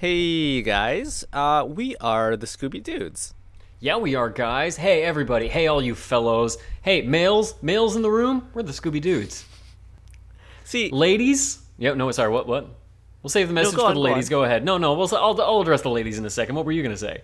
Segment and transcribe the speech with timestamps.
[0.00, 3.34] Hey guys, uh, we are the Scooby Dudes.
[3.80, 4.76] Yeah, we are, guys.
[4.76, 5.48] Hey, everybody.
[5.48, 6.56] Hey, all you fellows.
[6.82, 8.48] Hey, males, males in the room.
[8.54, 9.44] We're the Scooby Dudes.
[10.62, 11.58] See, Ladies.
[11.78, 11.96] Yep.
[11.96, 12.30] No, sorry.
[12.30, 12.46] What?
[12.46, 12.68] What?
[13.24, 14.28] We'll save the message go for on, the ladies.
[14.28, 14.30] on.
[14.30, 14.64] Go ahead.
[14.64, 14.94] No, no.
[14.94, 15.12] We'll.
[15.16, 16.54] I'll, I'll address the ladies in a second.
[16.54, 17.22] What were you gonna say?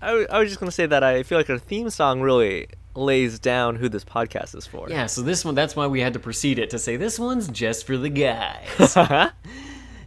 [0.00, 3.76] I was just gonna say that I feel like our theme song really lays down
[3.76, 4.88] who this podcast is for.
[4.88, 5.04] Yeah.
[5.04, 5.54] So this one.
[5.54, 8.96] That's why we had to precede it to say this one's just for the guys.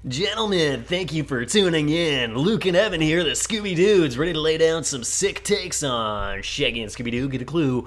[0.07, 2.33] Gentlemen, thank you for tuning in.
[2.33, 6.41] Luke and Evan here, the Scooby Dudes, ready to lay down some sick takes on
[6.41, 7.27] Shaggy and Scooby Doo.
[7.27, 7.85] Get a clue.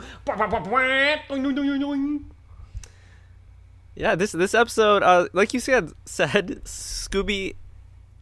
[3.96, 4.14] yeah.
[4.14, 7.55] This this episode, uh, like you said, said Scooby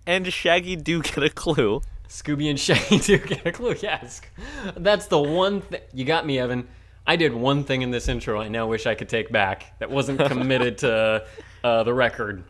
[0.06, 1.83] and Shaggy do get a clue.
[2.09, 3.75] Scooby and Shaggy do get a clue.
[3.83, 4.20] Yes,
[4.77, 5.80] that's the one thing.
[5.92, 6.69] You got me, Evan.
[7.09, 9.91] I did one thing in this intro I now wish I could take back that
[9.91, 11.27] wasn't committed to
[11.64, 12.45] uh, the record.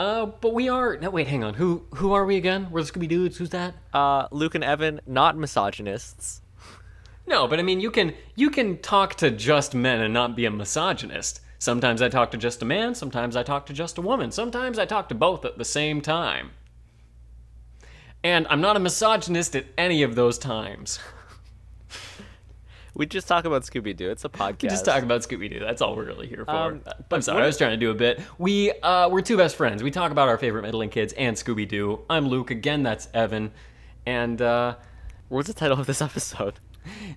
[0.00, 0.96] Uh, but we are.
[0.96, 1.52] No, wait, hang on.
[1.52, 2.68] Who who are we again?
[2.70, 3.36] We're the Scooby Dudes.
[3.36, 3.74] Who's that?
[3.92, 6.40] Uh, Luke and Evan, not misogynists.
[7.26, 10.46] No, but I mean, you can you can talk to just men and not be
[10.46, 11.42] a misogynist.
[11.58, 12.94] Sometimes I talk to just a man.
[12.94, 14.30] Sometimes I talk to just a woman.
[14.30, 16.52] Sometimes I talk to both at the same time.
[18.24, 20.98] And I'm not a misogynist at any of those times.
[23.00, 24.10] We just talk about Scooby Doo.
[24.10, 24.62] It's a podcast.
[24.64, 25.58] We just talk about Scooby Doo.
[25.58, 26.50] That's all we're really here for.
[26.50, 28.20] Um, I'm sorry, I was trying to do a bit.
[28.36, 29.82] We uh, we're two best friends.
[29.82, 32.00] We talk about our favorite meddling kids and Scooby Doo.
[32.10, 32.50] I'm Luke.
[32.50, 33.52] Again, that's Evan.
[34.04, 34.74] And uh,
[35.30, 36.60] What's the title of this episode?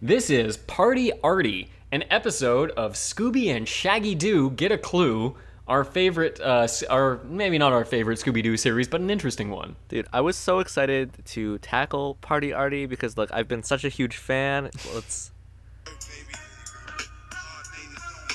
[0.01, 5.35] this is Party Arty, an episode of Scooby and Shaggy Doo Get a Clue.
[5.67, 9.75] Our favorite, uh, our maybe not our favorite Scooby Doo series, but an interesting one.
[9.89, 13.89] Dude, I was so excited to tackle Party Arty because look, I've been such a
[13.89, 14.69] huge fan.
[14.93, 15.32] Let's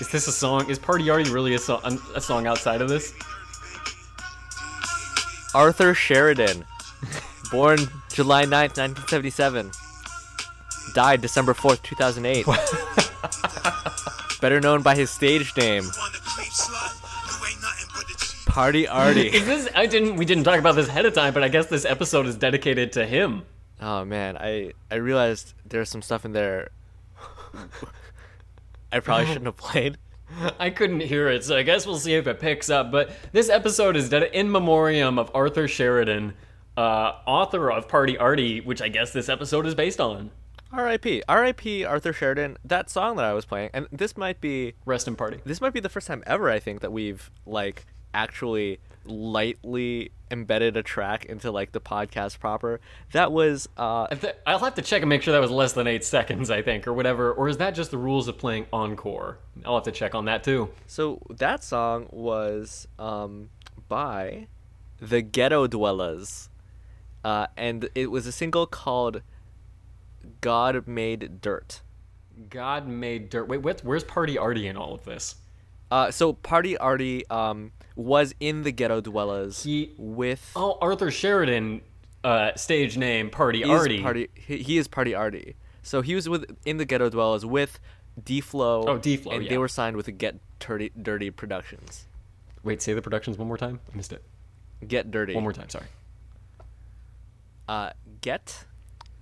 [0.00, 0.70] Is this a song?
[0.70, 1.98] Is Party Arty really a song?
[2.14, 3.12] A song outside of this?
[5.54, 6.64] Arthur Sheridan,
[7.50, 7.78] born
[8.12, 9.72] July 9th, 1977.
[10.94, 12.46] Died December 4th, 2008.
[14.40, 15.84] Better known by his stage name,
[18.46, 19.28] Party Artie.
[19.28, 19.68] Is this?
[19.74, 20.16] I didn't.
[20.16, 22.92] We didn't talk about this ahead of time, but I guess this episode is dedicated
[22.92, 23.42] to him.
[23.80, 26.70] Oh man, I I realized there's some stuff in there
[28.92, 29.98] I probably shouldn't have played.
[30.58, 32.90] I couldn't hear it, so I guess we'll see if it picks up.
[32.90, 36.34] But this episode is done in memoriam of Arthur Sheridan,
[36.76, 40.30] uh, author of Party Arty, which I guess this episode is based on.
[40.70, 41.22] R.I.P.
[41.26, 41.84] R.I.P.
[41.86, 42.58] Arthur Sheridan.
[42.62, 45.40] That song that I was playing, and this might be Rest in Party.
[45.46, 50.76] this might be the first time ever I think that we've like actually lightly embedded
[50.76, 52.80] a track into like the podcast proper.
[53.12, 54.06] That was uh
[54.46, 56.86] I'll have to check and make sure that was less than eight seconds, I think,
[56.86, 57.32] or whatever.
[57.32, 59.38] Or is that just the rules of playing encore?
[59.64, 60.70] I'll have to check on that too.
[60.86, 63.48] so that song was um
[63.88, 64.48] by
[65.00, 66.50] the Ghetto Dwellers.
[67.24, 69.22] Uh and it was a single called
[70.40, 71.80] God Made Dirt.
[72.50, 73.48] God made dirt.
[73.48, 75.36] Wait, where's Party Artie in all of this?
[75.90, 81.80] Uh, so Party Artie um, was in the Ghetto Dwellers He- with Oh, Arthur Sheridan,
[82.22, 84.00] uh, stage name Party Artie.
[84.00, 84.28] Party.
[84.34, 85.56] He, he is Party Artie.
[85.82, 87.80] So he was with in the Ghetto Dwellers with
[88.22, 88.84] D Flow.
[88.86, 89.50] Oh, D-Flow, and yeah.
[89.50, 92.06] they were signed with Get Dirty, Dirty Productions.
[92.62, 93.80] Wait, say the productions one more time.
[93.92, 94.22] I missed it.
[94.86, 95.34] Get Dirty.
[95.34, 95.68] One more time.
[95.68, 95.86] Sorry.
[97.68, 98.64] Uh, Get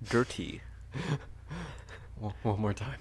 [0.08, 0.60] Dirty.
[2.18, 2.98] One more time.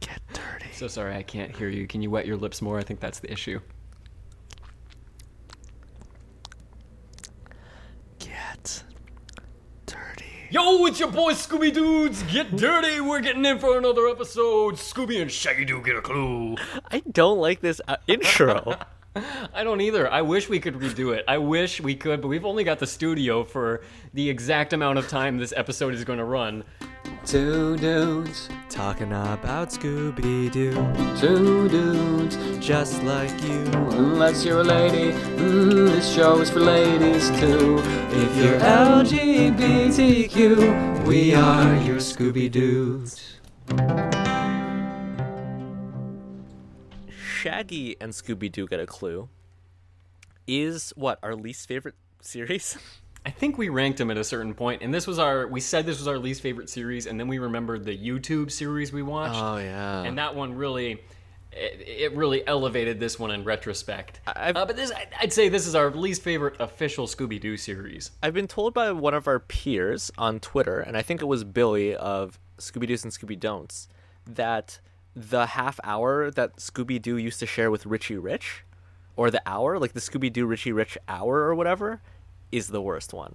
[0.00, 0.63] Get Dirty.
[0.74, 1.86] So sorry, I can't hear you.
[1.86, 2.80] Can you wet your lips more?
[2.80, 3.60] I think that's the issue.
[8.18, 8.82] Get
[9.86, 10.24] Dirty.
[10.50, 12.24] Yo, it's your boy Scooby Dudes.
[12.24, 13.00] Get dirty.
[13.00, 14.74] We're getting in for another episode.
[14.74, 16.56] Scooby and Shaggy Doo get a clue.
[16.90, 18.76] I don't like this uh, intro.
[19.54, 20.10] I don't either.
[20.10, 21.24] I wish we could redo it.
[21.28, 25.06] I wish we could, but we've only got the studio for the exact amount of
[25.06, 26.64] time this episode is going to run.
[27.26, 30.74] Two dudes, Talking about Scooby Doo,
[31.18, 32.36] two dudes.
[32.64, 33.62] just like you.
[33.92, 37.78] Unless you're a lady, mm, this show is for ladies too.
[38.10, 40.36] If you're LGBTQ,
[41.06, 43.40] we are your Scooby Dudes.
[47.08, 49.30] Shaggy and Scooby Doo get a clue.
[50.46, 52.76] Is what our least favorite series?
[53.26, 55.46] I think we ranked them at a certain point, and this was our.
[55.46, 58.92] We said this was our least favorite series, and then we remembered the YouTube series
[58.92, 60.02] we watched, Oh, yeah.
[60.02, 61.00] and that one really,
[61.52, 64.20] it, it really elevated this one in retrospect.
[64.26, 68.10] Uh, but this, I- I'd say, this is our least favorite official Scooby Doo series.
[68.22, 71.44] I've been told by one of our peers on Twitter, and I think it was
[71.44, 73.88] Billy of Scooby Doo's and Scooby Don'ts,
[74.26, 74.80] that
[75.16, 78.64] the half hour that Scooby Doo used to share with Richie Rich
[79.16, 82.02] or the hour, like the Scooby Doo Richie Rich hour or whatever,
[82.54, 83.34] is the worst one.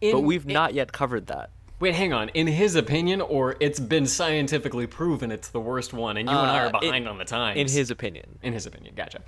[0.00, 1.50] In- but we've in- not yet covered that.
[1.80, 2.28] Wait, hang on.
[2.30, 6.50] In his opinion, or it's been scientifically proven it's the worst one, and you and
[6.50, 7.58] I Uh, are in- behind on the times.
[7.58, 8.38] In his opinion.
[8.42, 9.20] in his opinion, gotcha.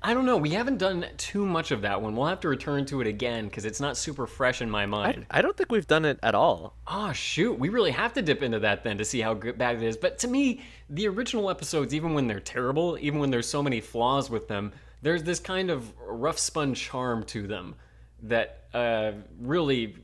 [0.00, 0.36] I don't know.
[0.36, 2.14] We haven't done too much of that one.
[2.14, 4.86] We'll have to return to it again because it's not super fresh in my I,
[4.86, 5.26] mind.
[5.30, 6.74] I don't think we've done it at all.
[6.86, 9.76] Oh shoot, we really have to dip into that then to see how good, bad
[9.76, 9.96] it is.
[9.96, 13.80] But to me, the original episodes, even when they're terrible, even when there's so many
[13.80, 14.72] flaws with them,
[15.02, 17.74] there's this kind of rough spun charm to them
[18.22, 19.96] that uh, really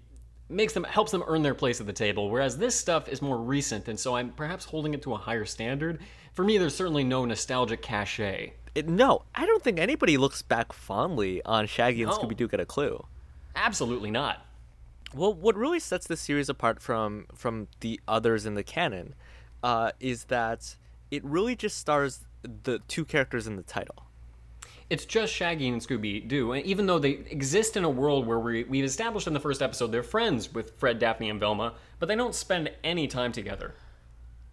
[0.49, 2.31] makes them helps them earn their place at the table.
[2.31, 5.45] Whereas this stuff is more recent, and so I'm perhaps holding it to a higher
[5.45, 6.01] standard.
[6.33, 8.55] For me, there's certainly no nostalgic cachet.
[8.75, 12.19] It, no, I don't think anybody looks back fondly on Shaggy and No.
[12.19, 13.05] Scooby Doo Get a Clue.
[13.55, 14.45] Absolutely not.
[15.15, 19.15] Well, what really sets this series apart from from the others in the canon
[19.63, 20.75] uh, is that
[21.11, 24.07] it really just stars the two characters in the title.
[24.91, 28.39] It's just Shaggy and Scooby Doo, and even though they exist in a world where
[28.39, 32.07] we, we've established in the first episode they're friends with Fred, Daphne, and Velma, but
[32.07, 33.75] they don't spend any time together.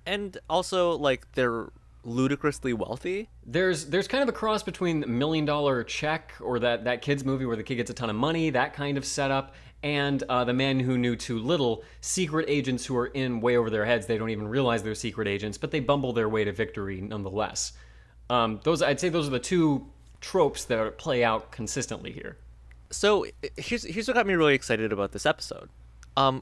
[0.06, 1.70] And also, like, they're
[2.04, 3.30] ludicrously wealthy.
[3.46, 7.46] There's there's kind of a cross between Million Dollar Check or that that kids movie
[7.46, 10.54] where the kid gets a ton of money, that kind of setup, and uh, the
[10.54, 14.08] man who knew too little, secret agents who are in way over their heads.
[14.08, 17.74] They don't even realize they're secret agents, but they bumble their way to victory nonetheless.
[18.30, 19.88] Um, those I'd say those are the two
[20.22, 22.38] tropes that play out consistently here.
[22.90, 23.26] So
[23.58, 25.70] here's here's what got me really excited about this episode.
[26.16, 26.42] Um,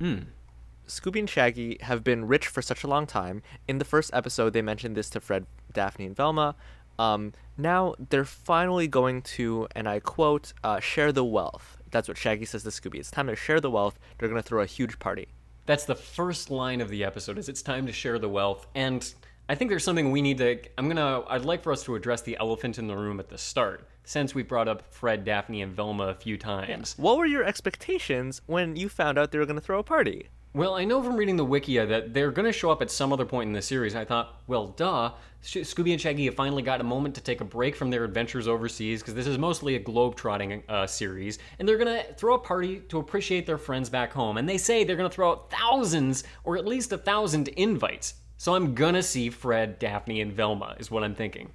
[0.00, 3.42] Scooby and Shaggy have been rich for such a long time.
[3.66, 6.56] In the first episode, they mentioned this to Fred, Daphne, and Velma.
[6.98, 11.76] Um, now they're finally going to, and I quote, uh, share the wealth.
[11.90, 12.96] That's what Shaggy says to Scooby.
[12.96, 13.98] It's time to share the wealth.
[14.18, 15.28] They're going to throw a huge party.
[15.66, 19.14] That's the first line of the episode is it's time to share the wealth and
[19.50, 22.20] I think there's something we need to I'm to I'd like for us to address
[22.20, 25.72] the elephant in the room at the start since we brought up Fred, Daphne and
[25.72, 26.94] Velma a few times.
[26.98, 30.28] What were your expectations when you found out they were going to throw a party?
[30.54, 33.12] Well, I know from reading the Wikia that they're going to show up at some
[33.12, 33.94] other point in the series.
[33.94, 35.12] I thought, well, duh.
[35.42, 38.48] Scooby and Shaggy have finally got a moment to take a break from their adventures
[38.48, 42.38] overseas because this is mostly a globe-trotting uh, series, and they're going to throw a
[42.38, 44.36] party to appreciate their friends back home.
[44.36, 48.14] And they say they're going to throw out thousands, or at least a thousand invites.
[48.38, 51.50] So I'm gonna see Fred, Daphne, and Velma, is what I'm thinking.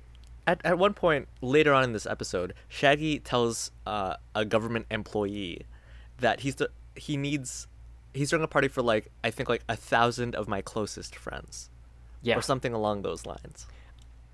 [0.45, 5.61] At, at one point later on in this episode, Shaggy tells uh, a government employee
[6.19, 7.67] that he's the, he needs
[8.13, 11.69] he's throwing a party for like I think like a thousand of my closest friends
[12.21, 12.37] Yeah.
[12.37, 13.65] or something along those lines.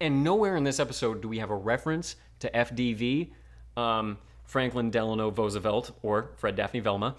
[0.01, 3.29] And nowhere in this episode do we have a reference to FDV,
[3.77, 7.15] um, Franklin Delano Roosevelt, or Fred Daphne Velma.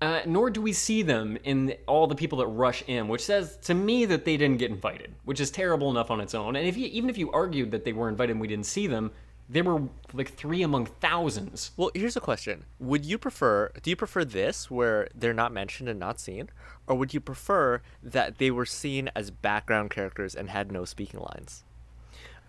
[0.00, 3.58] Uh, nor do we see them in all the people that rush in, which says
[3.58, 6.56] to me that they didn't get invited, which is terrible enough on its own.
[6.56, 8.86] And if you, even if you argued that they were invited and we didn't see
[8.86, 9.10] them,
[9.50, 9.82] they were
[10.14, 11.72] like three among thousands.
[11.76, 13.72] Well, here's a question: Would you prefer?
[13.82, 16.48] Do you prefer this where they're not mentioned and not seen,
[16.86, 21.20] or would you prefer that they were seen as background characters and had no speaking
[21.20, 21.64] lines?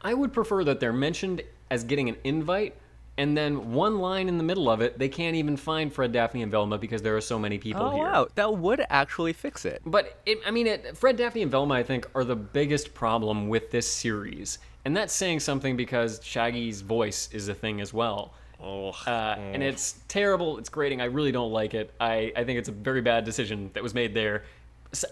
[0.02, 2.76] I would prefer that they're mentioned as getting an invite,
[3.22, 6.42] and then one line in the middle of it, they can't even find Fred, Daphne,
[6.42, 8.04] and Velma because there are so many people Oh here.
[8.04, 9.82] wow, that would actually fix it.
[9.86, 13.48] But it, I mean, it, Fred, Daphne, and Velma, I think, are the biggest problem
[13.48, 18.34] with this series, and that's saying something because Shaggy's voice is a thing as well.
[18.64, 20.58] Oh, Uh, and it's terrible.
[20.60, 21.02] It's grating.
[21.02, 21.92] I really don't like it.
[22.00, 24.44] I, I think it's a very bad decision that was made there.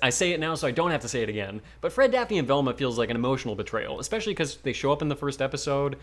[0.04, 1.62] I say it now so I don't have to say it again.
[1.82, 5.02] But Fred, Daphne, and Velma feels like an emotional betrayal, especially because they show up
[5.02, 5.98] in the first episode,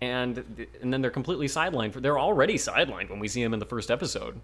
[0.00, 2.00] and and then they're completely sidelined.
[2.00, 4.40] They're already sidelined when we see them in the first episode.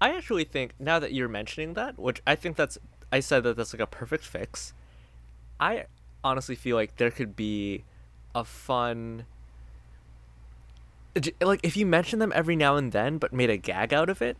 [0.00, 2.78] I actually think now that you're mentioning that, which I think that's
[3.10, 4.72] I said that that's like a perfect fix.
[5.60, 5.86] I
[6.22, 7.84] honestly feel like there could be
[8.34, 9.24] a fun
[11.40, 14.22] like if you mention them every now and then but made a gag out of
[14.22, 14.36] it,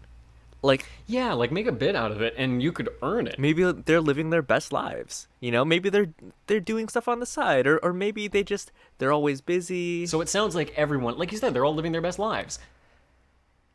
[0.62, 3.38] like Yeah, like make a bit out of it, and you could earn it.
[3.38, 5.28] maybe they're living their best lives.
[5.40, 6.12] You know, maybe they're
[6.46, 10.06] they're doing stuff on the side or or maybe they just they're always busy.
[10.06, 12.58] So it sounds like everyone, like you said, they're all living their best lives.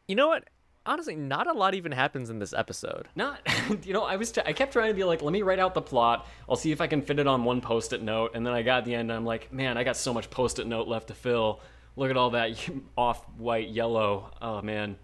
[0.07, 0.43] you know what?
[0.85, 3.07] Honestly, not a lot even happens in this episode.
[3.15, 3.39] Not,
[3.85, 5.73] you know, I was, t- I kept trying to be like, let me write out
[5.73, 6.27] the plot.
[6.49, 8.31] I'll see if I can fit it on one post-it note.
[8.35, 10.67] And then I got the end, and I'm like, man, I got so much post-it
[10.67, 11.61] note left to fill.
[11.95, 12.59] Look at all that
[12.97, 14.31] off-white yellow.
[14.41, 14.97] Oh man,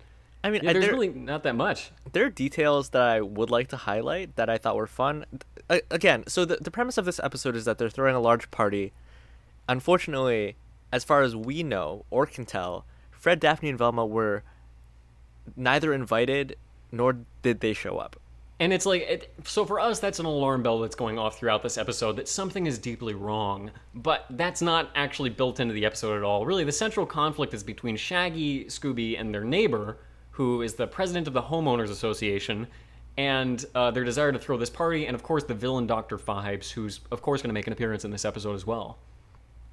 [0.44, 1.92] I mean, yeah, I- there's there- really not that much.
[2.14, 5.26] there are details that I would like to highlight that I thought were fun.
[5.70, 8.50] A- Again, so the, the premise of this episode is that they're throwing a large
[8.52, 8.94] party.
[9.68, 10.56] Unfortunately,
[10.92, 14.44] as far as we know or can tell, Fred, Daphne, and Velma were
[15.56, 16.56] neither invited
[16.92, 18.16] nor did they show up.
[18.62, 21.64] And it's like, it, so for us, that's an alarm bell that's going off throughout
[21.64, 23.72] this episode that something is deeply wrong.
[23.96, 26.46] But that's not actually built into the episode at all.
[26.46, 29.98] Really, the central conflict is between Shaggy, Scooby, and their neighbor,
[30.40, 32.66] who is the president of the Homeowners Association,
[33.18, 36.18] and uh, their desire to throw this party, and of course, the villain Dr.
[36.18, 39.00] Phibes, who's, of course, going to make an appearance in this episode as well.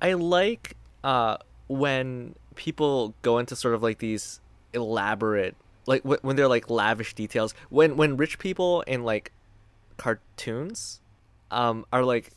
[0.02, 1.36] I like uh,
[1.68, 4.40] when people go into sort of like these
[4.72, 5.54] elaborate,
[5.86, 7.54] like wh- when they're like lavish details.
[7.68, 9.30] When when rich people in like
[9.98, 11.00] cartoons
[11.52, 12.32] um, are like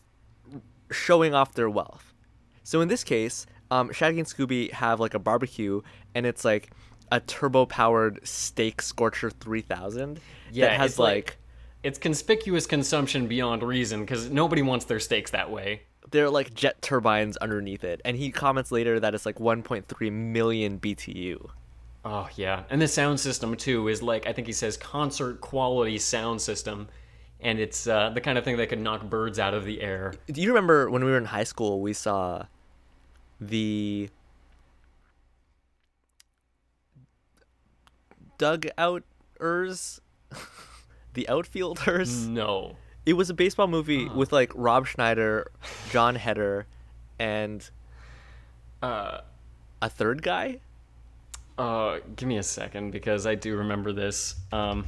[0.91, 2.13] showing off their wealth.
[2.63, 5.81] So in this case, um, Shaggy and Scooby have like a barbecue,
[6.13, 6.69] and it's like
[7.11, 10.19] a turbo powered steak scorcher 3000
[10.51, 11.37] Yeah, that has it's like- like
[11.83, 15.83] It's conspicuous consumption beyond reason because nobody wants their steaks that way.
[16.11, 20.79] They're like jet turbines underneath it and he comments later that it's like 1.3 million
[20.79, 21.49] btu
[22.05, 25.97] Oh yeah, and the sound system too is like I think he says concert quality
[25.97, 26.87] sound system,
[27.41, 30.13] and it's uh, the kind of thing that could knock birds out of the air.
[30.27, 32.43] do you remember when we were in high school we saw
[33.41, 34.09] the
[38.39, 39.99] dugouters
[41.13, 42.27] the outfielders?
[42.27, 45.51] No, it was a baseball movie with like rob schneider
[45.91, 46.65] jon heder
[47.19, 47.69] and
[48.81, 49.19] uh,
[49.81, 50.59] a third guy?
[51.57, 54.35] Uh, give me a second because I do remember this.
[54.51, 54.85] Um,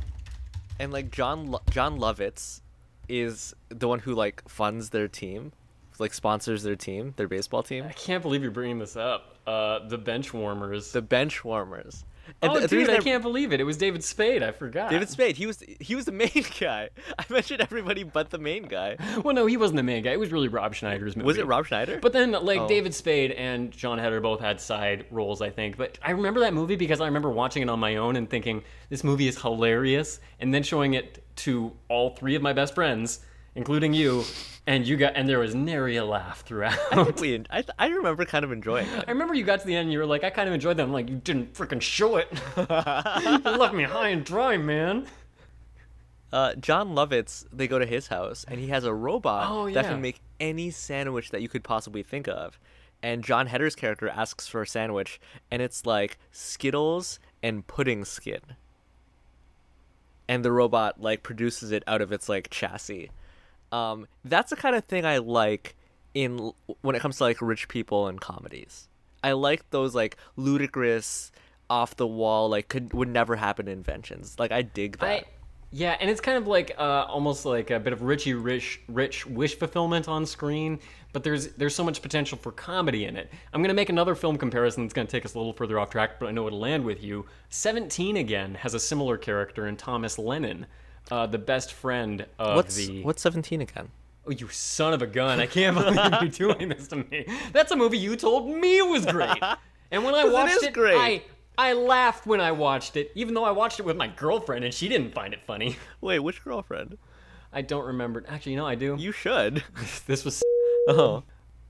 [0.79, 2.61] and like John Lo- Jon Lovitz
[3.09, 5.51] is the one who like funds their team,
[5.99, 9.30] like sponsors their team, their baseball team, I can't believe you're bringing this up.
[9.47, 10.91] Uh, the bench warmers.
[10.91, 12.05] the bench warmers.
[12.43, 13.59] oh, the- the dude, I can't believe it.
[13.59, 14.43] It was David Spade.
[14.43, 14.91] I forgot.
[14.91, 16.89] David Spade, he was he was the main guy.
[17.17, 18.97] I mentioned everybody but the main guy.
[19.23, 20.11] Well, no, he wasn't the main guy.
[20.11, 21.25] It was really Rob Schneider's movie.
[21.25, 21.99] Was it Rob Schneider?
[21.99, 22.67] But then, like Oh.
[22.67, 25.75] David Spade and Jon Heder both had side roles, I think.
[25.77, 28.63] But I remember that movie because I remember watching it on my own and thinking
[28.89, 33.19] this movie is hilarious, and then showing it to all three of my best friends,
[33.55, 34.23] including you,
[34.67, 36.77] and you got and there was nary a laugh throughout.
[36.91, 39.03] I think we, I, th- I remember kind of enjoying it.
[39.07, 40.77] I remember you got to the end and you were like, I kind of enjoyed
[40.77, 40.83] that.
[40.83, 42.27] I'm like, you didn't freaking show it.
[42.57, 45.07] you left me high and dry, man.
[46.31, 49.85] Uh, Jon Lovitz, they go to his house, and he has a robot Oh, that
[49.85, 52.57] can make any sandwich that you could possibly think of.
[53.03, 58.41] And Jon Heder's character asks for a sandwich, and it's like Skittles and pudding skin.
[60.27, 63.09] And the robot like produces it out of its like chassis.
[63.71, 65.75] Um, that's the kind of thing I like
[66.13, 66.51] in
[66.81, 68.87] when it comes to like rich people and comedies.
[69.23, 71.31] I like those like ludicrous,
[71.71, 74.35] off the wall, like could would never happen inventions.
[74.37, 75.09] Like I dig that.
[75.09, 75.23] I,
[75.71, 79.25] yeah, and it's kind of like uh, almost like a bit of Richie Rich, rich
[79.25, 80.79] wish fulfillment on screen,
[81.13, 83.31] but there's there's so much potential for comedy in it.
[83.53, 86.19] I'm gonna make another film comparison that's gonna take us a little further off track,
[86.19, 87.25] but I know it'll land with you.
[87.49, 90.65] Seventeen again has a similar character in Thomas Lennon,
[91.09, 93.03] uh, the best friend of What's the.
[93.03, 93.89] what's seventeen again?
[94.27, 95.39] Oh, you son of a gun!
[95.39, 95.75] I can't
[96.21, 97.25] believe you're doing this to me.
[97.51, 99.41] That's a movie you told me was great,
[99.91, 100.97] and when I watched is it, great.
[100.97, 101.23] I
[101.57, 104.73] I laughed when I watched it, even though I watched it with my girlfriend and
[104.73, 105.77] she didn't find it funny.
[106.01, 106.97] Wait, which girlfriend?
[107.53, 108.23] I don't remember.
[108.27, 108.95] Actually, no, I do.
[108.97, 109.63] You should.
[110.07, 110.41] This was
[110.87, 111.23] oh.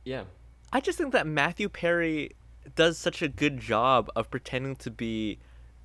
[0.05, 0.23] yeah.
[0.71, 2.31] I just think that Matthew Perry
[2.75, 5.39] does such a good job of pretending to be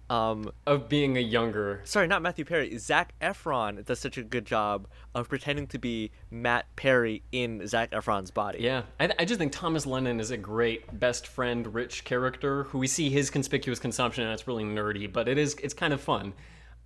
[0.09, 1.81] um Of being a younger.
[1.85, 2.77] sorry, not Matthew Perry.
[2.79, 7.91] Zac Efron does such a good job of pretending to be Matt Perry in Zac
[7.91, 8.59] Efron's body.
[8.61, 12.79] Yeah, I, I just think Thomas Lennon is a great best friend, rich character who
[12.79, 16.01] we see his conspicuous consumption, and it's really nerdy, but it is it's kind of
[16.01, 16.33] fun.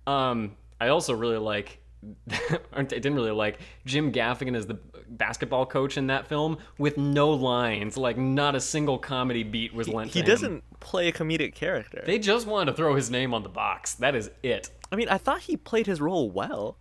[0.07, 1.77] Um, I also really like.
[2.73, 7.29] I didn't really like Jim Gaffigan as the basketball coach in that film with no
[7.31, 10.11] lines, like not a single comedy beat was lent.
[10.11, 12.01] He doesn't play a comedic character.
[12.05, 13.93] They just wanted to throw his name on the box.
[13.95, 14.69] That is it.
[14.91, 16.77] I mean, I thought he played his role well.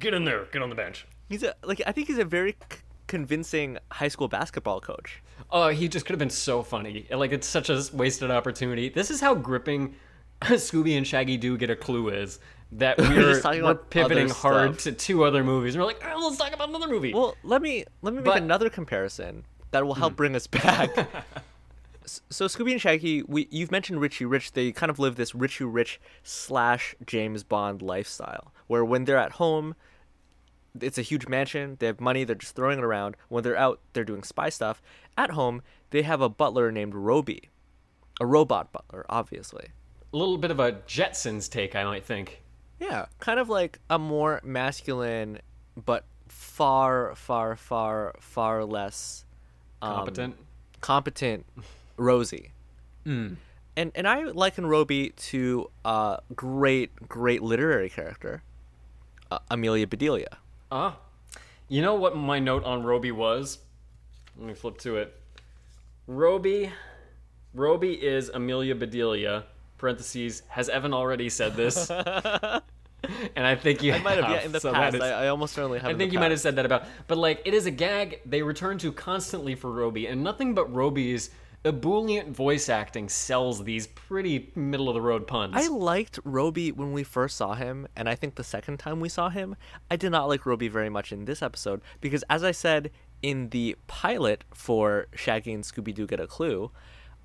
[0.00, 0.44] Get in there.
[0.52, 1.06] Get on the bench.
[1.28, 5.22] He's a like I think he's a very c- convincing high school basketball coach.
[5.50, 7.06] Oh, he just could have been so funny.
[7.10, 8.88] Like it's such a wasted opportunity.
[8.88, 9.94] This is how gripping
[10.42, 12.38] Scooby and Shaggy do get a clue is
[12.72, 15.74] that we're, just talking we're about pivoting hard to two other movies.
[15.74, 17.12] And we're like, oh, let's talk about another movie.
[17.12, 20.16] Well, let me let me make But- another comparison that will help hmm.
[20.16, 20.90] bring us back.
[22.30, 24.52] So Scooby and Shaggy, we you've mentioned Richie Rich.
[24.52, 29.32] They kind of live this Richie Rich slash James Bond lifestyle, where when they're at
[29.32, 29.74] home,
[30.80, 31.76] it's a huge mansion.
[31.80, 32.22] They have money.
[32.22, 33.16] They're just throwing it around.
[33.28, 34.80] When they're out, they're doing spy stuff.
[35.18, 37.50] At home, they have a butler named Roby,
[38.20, 39.70] a robot butler, obviously.
[40.12, 42.40] a little bit of a Jetsons take, I might think.
[42.80, 45.38] Yeah, kind of like a more masculine,
[45.82, 49.24] but far, far, far, far less
[49.80, 50.36] um, Competent.
[50.80, 51.46] competent
[51.96, 52.52] Rosie.
[53.06, 53.36] Mm.
[53.78, 58.42] And and I liken Roby to a great, great literary character.
[59.30, 60.38] uh, Amelia Bedelia.
[60.70, 60.96] Ah,
[61.68, 63.58] you know what my note on Roby was?
[64.38, 65.14] Let me flip to it.
[66.06, 66.72] Roby,
[67.54, 69.44] Roby is Amelia Bedelia.
[69.78, 70.42] Parentheses.
[70.48, 71.90] Has Evan already said this?
[71.90, 74.34] and I think you I might have, have.
[74.36, 74.94] yeah, in the so past.
[74.96, 75.90] is- I, I almost certainly have.
[75.90, 78.42] I think you might have said that about, but like it is a gag they
[78.42, 81.30] return to constantly for Roby, and nothing but Roby's
[81.64, 85.52] ebullient voice acting sells these pretty middle of the road puns.
[85.56, 89.08] I liked Roby when we first saw him, and I think the second time we
[89.08, 89.56] saw him,
[89.90, 92.90] I did not like Roby very much in this episode because, as I said
[93.22, 96.70] in the pilot for Shaggy and Scooby Doo Get a Clue,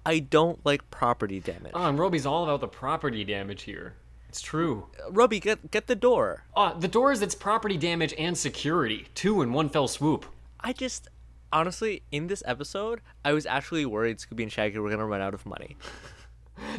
[0.05, 1.71] I don't like property damage.
[1.75, 3.93] oh, and Roby's all about the property damage here.
[4.29, 4.87] It's true.
[5.09, 6.45] Roby, get get the door.
[6.55, 10.25] Uh, the door is its property damage and security, two in one fell swoop.
[10.61, 11.07] I just
[11.51, 15.33] honestly, in this episode, I was actually worried Scooby and Shaggy were gonna run out
[15.33, 15.77] of money.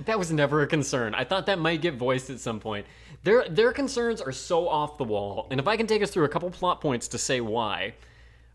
[0.04, 1.12] That was never a concern.
[1.12, 2.86] I thought that might get voiced at some point.
[3.24, 6.24] Their their concerns are so off the wall, and if I can take us through
[6.24, 7.94] a couple plot points to say why.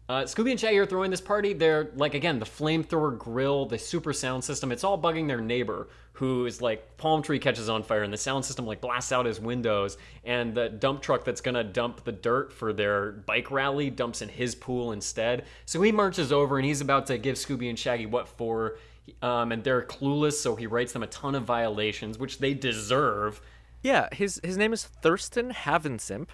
[0.09, 1.51] Uh, Scooby and Shaggy are throwing this party.
[1.51, 4.71] They're like again the flamethrower grill, the super sound system.
[4.71, 8.17] It's all bugging their neighbor, who is like palm tree catches on fire, and the
[8.17, 9.97] sound system like blasts out his windows.
[10.23, 14.29] And the dump truck that's gonna dump the dirt for their bike rally dumps in
[14.29, 15.43] his pool instead.
[15.65, 18.77] So he marches over, and he's about to give Scooby and Shaggy what for.
[19.21, 23.41] Um, and they're clueless, so he writes them a ton of violations, which they deserve.
[23.81, 26.27] Yeah, his his name is Thurston Havensimp,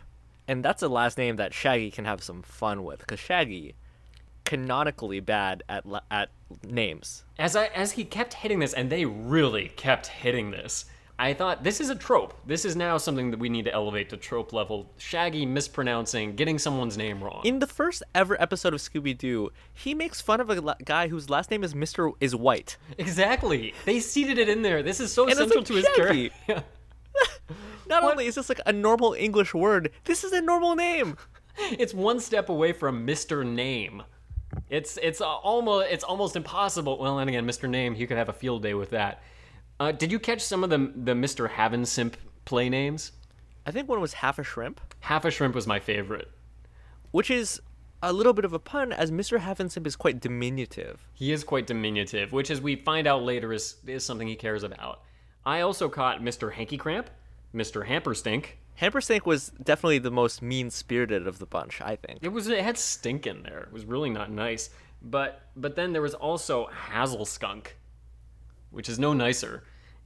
[0.47, 3.75] and that's a last name that Shaggy can have some fun with, because Shaggy,
[4.45, 6.29] canonically bad at la- at
[6.63, 7.23] names.
[7.39, 10.85] As I as he kept hitting this, and they really kept hitting this,
[11.17, 12.33] I thought this is a trope.
[12.45, 14.91] This is now something that we need to elevate to trope level.
[14.97, 17.41] Shaggy mispronouncing, getting someone's name wrong.
[17.45, 21.07] In the first ever episode of Scooby Doo, he makes fun of a la- guy
[21.07, 22.77] whose last name is Mister is White.
[22.97, 23.73] exactly.
[23.85, 24.83] They seeded it in there.
[24.83, 26.63] This is so it's central like to his character.
[27.87, 31.17] Not only is this like a normal English word, this is a normal name.
[31.57, 33.45] it's one step away from Mr.
[33.45, 34.03] Name.
[34.69, 36.97] It's it's almost it's almost impossible.
[36.99, 37.69] Well, and again, Mr.
[37.69, 39.21] Name, you could have a field day with that.
[39.79, 41.49] Uh, did you catch some of the the Mr.
[41.49, 42.13] Havensimp
[42.45, 43.11] play names?
[43.65, 46.29] I think one was half a shrimp, Half a shrimp was my favorite.
[47.11, 47.61] which is
[48.01, 51.07] a little bit of a pun, as Mister Havensimp is quite diminutive.
[51.13, 54.63] He is quite diminutive, which, as we find out later, is is something he cares
[54.63, 55.01] about.
[55.45, 56.51] I also caught Mr.
[56.53, 57.09] Hanky Cramp,
[57.53, 57.87] Mr.
[57.87, 58.45] Hamperstink.
[58.81, 62.19] Hamperstink was definitely the most mean spirited of the bunch, I think.
[62.21, 63.59] It was it had stink in there.
[63.61, 64.69] It was really not nice.
[65.01, 67.75] But but then there was also Hazel Skunk,
[68.71, 69.63] which is no nicer,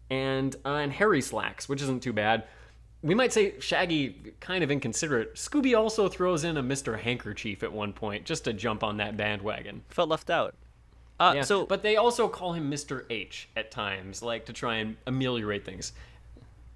[0.09, 2.45] and uh, and Harry Slacks, which isn't too bad.
[3.03, 5.35] We might say Shaggy kind of inconsiderate.
[5.35, 6.99] Scooby also throws in a Mr.
[6.99, 9.83] Handkerchief at one point just to jump on that bandwagon.
[9.89, 10.55] Felt left out.
[11.19, 13.05] Uh, Yeah, so, but they also call him Mr.
[13.11, 15.93] H at times, like to try and ameliorate things.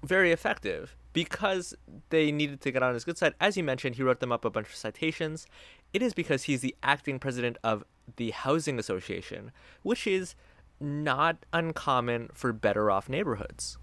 [0.04, 1.74] Very effective because
[2.10, 3.34] they needed to get on his good side.
[3.40, 5.46] As you mentioned, he wrote them up a bunch of citations.
[5.92, 7.84] It is because he's the acting president of
[8.16, 10.34] the Housing Association, which is
[10.80, 13.78] not uncommon for better off neighborhoods.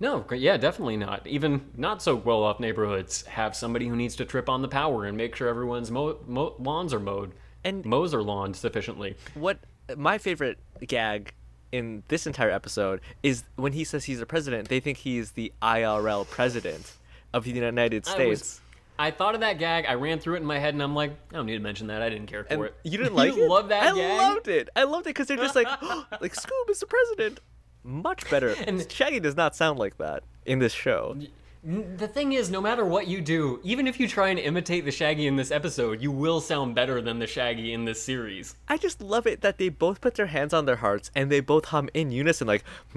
[0.00, 1.26] No, yeah, definitely not.
[1.26, 5.04] Even not so well off neighborhoods have somebody who needs to trip on the power
[5.04, 7.32] and make sure everyone's mo- mo- lawns are mowed
[7.64, 9.16] And- mows are lawned sufficiently.
[9.34, 9.58] What
[9.96, 11.32] my favorite gag
[11.72, 15.52] in this entire episode is when he says he's a president, they think he's the
[15.62, 16.92] IRL president
[17.32, 18.58] of the United I was- States.
[18.98, 19.86] I thought of that gag.
[19.88, 21.86] I ran through it in my head, and I'm like, I don't need to mention
[21.88, 22.02] that.
[22.02, 22.74] I didn't care for And it.
[22.84, 23.48] you didn't like it?
[23.48, 24.18] love that I gag?
[24.18, 24.68] loved it.
[24.76, 27.40] I loved it because they're just like, oh, like Scoob is the president.
[27.82, 28.50] Much better.
[28.66, 31.16] And- Shaggy does not sound like that in this show.
[31.64, 34.90] The thing is, no matter what you do, even if you try and imitate the
[34.90, 38.56] Shaggy in this episode, you will sound better than the Shaggy in this series.
[38.66, 41.38] I just love it that they both put their hands on their hearts and they
[41.38, 42.64] both hum in unison, like.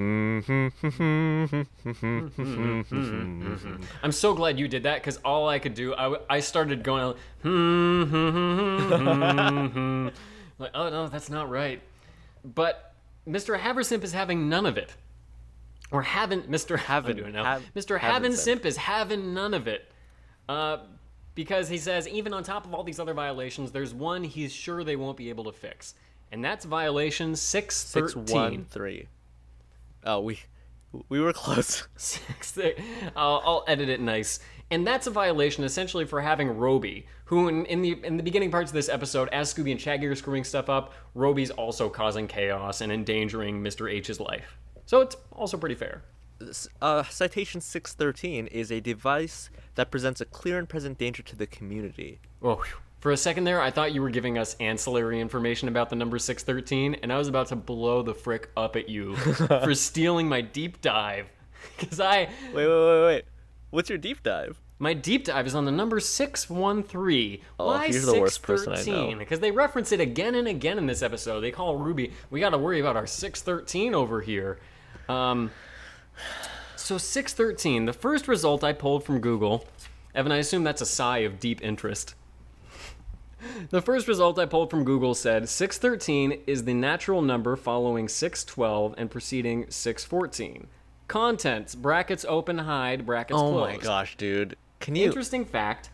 [4.03, 6.83] I'm so glad you did that because all I could do, I, w- I started
[6.83, 7.15] going,
[10.57, 11.83] like, oh no, that's not right.
[12.43, 12.95] But
[13.27, 13.59] Mr.
[13.59, 14.95] Haversimp is having none of it.
[15.91, 16.77] Or haven't, Mr.
[17.31, 17.43] Now.
[17.43, 17.99] have- Mr.
[17.99, 19.91] haven't Havensimp is having none of it.
[20.49, 20.77] Uh,
[21.35, 24.83] because he says, even on top of all these other violations, there's one he's sure
[24.83, 25.95] they won't be able to fix.
[26.31, 28.25] And that's violation 613.
[28.25, 29.07] Six one three.
[30.03, 30.39] Oh, we
[31.09, 31.87] we were close.
[31.97, 32.57] Six.
[33.15, 34.39] I'll, I'll edit it nice.
[34.71, 38.49] And that's a violation essentially for having Roby, who in, in the in the beginning
[38.49, 42.27] parts of this episode, as Scooby and Shaggy are screwing stuff up, Roby's also causing
[42.27, 43.91] chaos and endangering Mr.
[43.91, 44.57] H's life.
[44.85, 46.03] So it's also pretty fair.
[46.81, 51.35] Uh, citation six thirteen is a device that presents a clear and present danger to
[51.35, 52.19] the community.
[52.43, 52.63] Oh,
[52.99, 56.17] for a second there, I thought you were giving us ancillary information about the number
[56.17, 60.41] 613, and I was about to blow the frick up at you for stealing my
[60.41, 61.27] deep dive.
[61.77, 63.25] Because I, Wait, wait, wait, wait.
[63.69, 64.59] What's your deep dive?
[64.79, 67.41] My deep dive is on the number 613.
[67.59, 68.81] Oh, Why you're the worst person I know.
[68.81, 69.17] 613?
[69.19, 71.41] Because they reference it again and again in this episode.
[71.41, 74.59] They call Roby, we got to worry about our 613 over here.
[75.09, 75.51] Um,
[76.75, 79.65] so 613, the first result I pulled from Google,
[80.13, 82.15] Evan, I assume that's a sigh of deep interest.
[83.69, 88.95] The first result I pulled from Google said 613 is the natural number following 612
[88.97, 90.67] and preceding 614.
[91.07, 93.69] Contents, brackets open, hide, brackets Oh close.
[93.73, 94.55] my gosh, dude.
[94.79, 95.05] Can you?
[95.05, 95.89] Interesting fact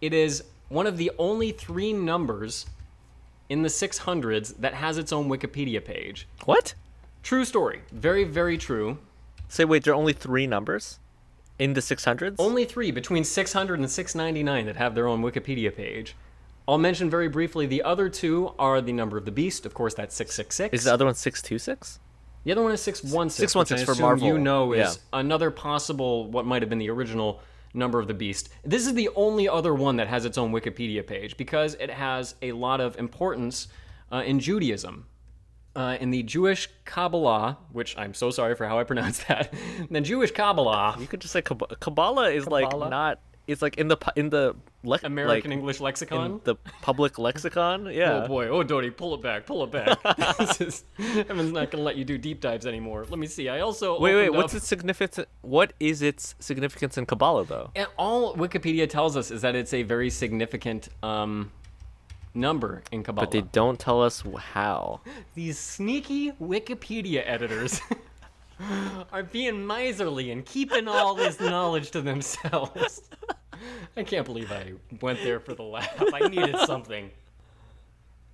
[0.00, 2.66] it is one of the only three numbers
[3.48, 6.26] in the 600s that has its own Wikipedia page.
[6.44, 6.74] What?
[7.22, 7.82] True story.
[7.92, 8.98] Very, very true.
[9.48, 10.98] Say, wait, there are only three numbers
[11.58, 12.36] in the 600s?
[12.38, 16.16] Only three between 600 and 699 that have their own Wikipedia page.
[16.66, 19.66] I'll mention very briefly the other two are the number of the beast.
[19.66, 20.72] Of course, that's 666.
[20.74, 21.98] Is the other one 626?
[22.44, 23.48] The other one is 616.
[23.48, 24.26] 616 which I for Marvel.
[24.26, 25.18] You know is Yeah.
[25.20, 27.40] another possible, what might have been the original
[27.74, 28.48] number of the beast.
[28.64, 32.34] This is the only other one that has its own Wikipedia page because it has
[32.42, 33.68] a lot of importance
[34.10, 35.06] uh, in Judaism.
[35.74, 39.54] Uh, in the Jewish Kabbalah, which I'm so sorry for how I pronounced that,
[39.90, 43.20] the Jewish Kabbalah, You could just say Kab- Kabbalah is like not.
[43.48, 44.54] It's like in the in the
[44.84, 46.26] lec- American like, English lexicon.
[46.32, 47.86] in the public lexicon.
[47.92, 48.22] Yeah.
[48.24, 49.98] Oh boy, oh Doty, pull it back, pull it back.
[50.38, 53.04] this is, Evan's not gonna let you do deep dives anymore.
[53.10, 53.48] Let me see.
[53.48, 54.22] I also Wait, wait.
[54.28, 55.26] opened What's up- its significance?
[55.40, 57.70] What is its significance in Kabbalah, though?
[57.74, 61.50] And all Wikipedia tells us is that it's a very significant um,
[62.34, 63.26] number in Kabbalah.
[63.26, 65.00] But they don't tell us how.
[65.34, 67.80] These sneaky Wikipedia editors
[69.12, 73.02] are being miserly and keeping all this knowledge to themselves.
[73.96, 76.02] I can't believe I went there for the laugh.
[76.12, 77.10] I needed something.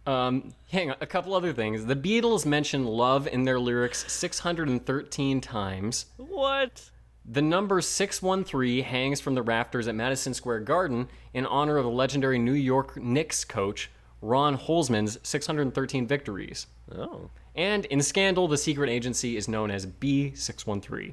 [0.07, 1.85] Um, hang on, a couple other things.
[1.85, 6.07] The Beatles mention love in their lyrics 613 times.
[6.17, 6.91] What?
[7.31, 11.91] The number 613 hangs from the rafters at Madison Square Garden in honor of the
[11.91, 13.91] legendary New York Knicks coach
[14.23, 16.67] Ron Holzman's 613 victories.
[16.97, 17.29] Oh.
[17.55, 21.13] And in Scandal, the secret agency is known as B613.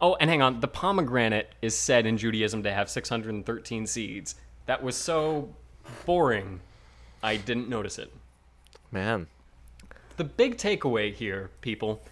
[0.00, 4.34] Oh, and hang on, the pomegranate is said in Judaism to have 613 seeds.
[4.66, 5.54] That was so
[6.04, 6.60] boring,
[7.22, 8.12] I didn't notice it.
[8.92, 9.26] Man.
[10.16, 12.02] The big takeaway here, people,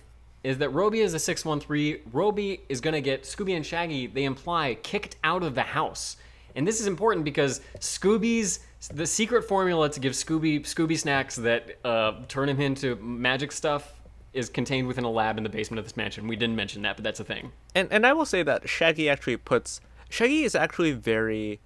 [0.44, 2.00] is that Roby is a 613.
[2.12, 6.16] Roby is going to get Scooby and Shaggy, they imply, kicked out of the house.
[6.54, 8.60] And this is important because Scooby's
[8.92, 14.00] the secret formula to give Scooby Scooby snacks that uh, turn him into magic stuff
[14.32, 16.26] is contained within a lab in the basement of this mansion.
[16.26, 17.52] We didn't mention that, but that's a thing.
[17.74, 21.60] And and I will say that Shaggy actually puts Shaggy is actually very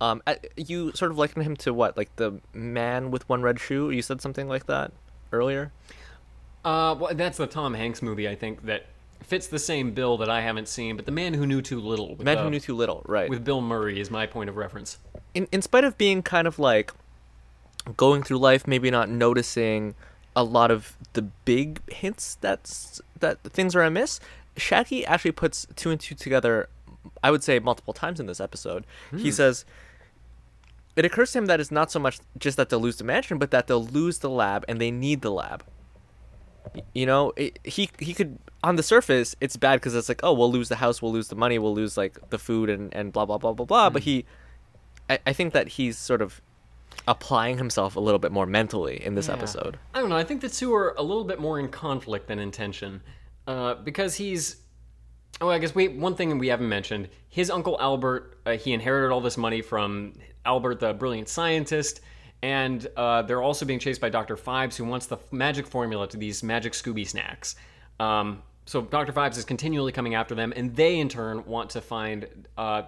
[0.00, 1.96] um uh, you sort of liken him to what?
[1.96, 3.90] Like the man with one red shoe?
[3.90, 4.92] You said something like that
[5.32, 5.72] earlier?
[6.68, 8.84] Uh, well, that's the Tom Hanks movie, I think, that
[9.22, 12.14] fits the same bill that I haven't seen, but The Man Who Knew Too Little.
[12.14, 13.30] With, Man uh, who knew too little, right.
[13.30, 14.98] with Bill Murray is my point of reference.
[15.32, 16.92] in in spite of being kind of like
[17.96, 19.94] going through life, maybe not noticing
[20.36, 24.20] a lot of the big hints that's that things are amiss.
[24.58, 26.68] Shaggy actually puts two and two together.
[27.22, 28.84] I would say multiple times in this episode.
[29.16, 29.64] He says
[30.96, 33.38] it occurs to him that it's not so much just that they'll lose the mansion,
[33.38, 35.64] but that they'll lose the lab and they need the lab.
[36.94, 40.32] You know, it, he he could on the surface it's bad because it's like oh
[40.32, 43.12] we'll lose the house, we'll lose the money, we'll lose like the food and and
[43.12, 43.90] blah blah blah blah blah.
[43.90, 44.24] But he
[45.08, 46.40] I, I think that he's sort of
[47.06, 49.34] applying himself a little bit more mentally in this Yeah.
[49.34, 49.78] episode.
[49.94, 50.16] I don't know.
[50.16, 53.02] I think the two are a little bit more in conflict than in tension,
[53.46, 54.56] uh, because he's.
[55.40, 55.92] Oh, I guess wait.
[55.94, 58.38] One thing we haven't mentioned: his uncle Albert.
[58.44, 62.00] Uh, he inherited all this money from Albert, the brilliant scientist,
[62.42, 66.16] and uh, they're also being chased by Doctor Phibes, who wants the magic formula to
[66.16, 67.56] these magic Scooby snacks.
[67.98, 71.80] Um, so Doctor Phibes is continually coming after them, and they in turn want to
[71.80, 72.26] find.
[72.56, 72.82] Uh,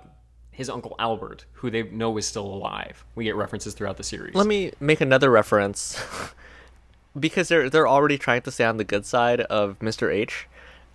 [0.52, 3.02] his uncle Albert, who they know is still alive.
[3.14, 4.34] We get references throughout the series.
[4.34, 5.98] Let me make another reference
[7.18, 10.12] because they're they're already trying to stay on the good side of Mr.
[10.12, 10.46] H.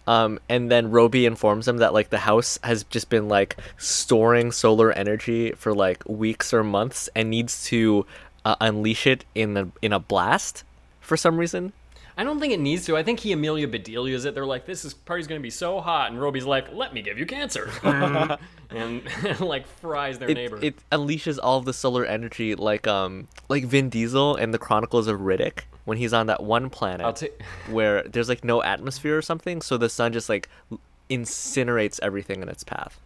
[0.07, 4.51] Um, and then Roby informs them that like the house has just been like storing
[4.51, 8.05] solar energy for like weeks or months and needs to
[8.45, 10.63] uh, unleash it in a in a blast
[11.01, 11.73] for some reason.
[12.17, 12.95] I don't think it needs to.
[12.95, 14.33] I think he Amelia Bedelia's it.
[14.33, 17.17] They're like, this is party's gonna be so hot, and Roby's like, let me give
[17.19, 17.69] you cancer,
[18.69, 19.01] and
[19.41, 20.59] like fries their It, neighbor.
[20.61, 25.07] it unleashes all of the solar energy like um like Vin Diesel in the Chronicles
[25.07, 29.21] of Riddick when he's on that one planet I'll where there's like no atmosphere or
[29.21, 30.47] something, so the sun just like
[31.09, 32.99] incinerates everything in its path.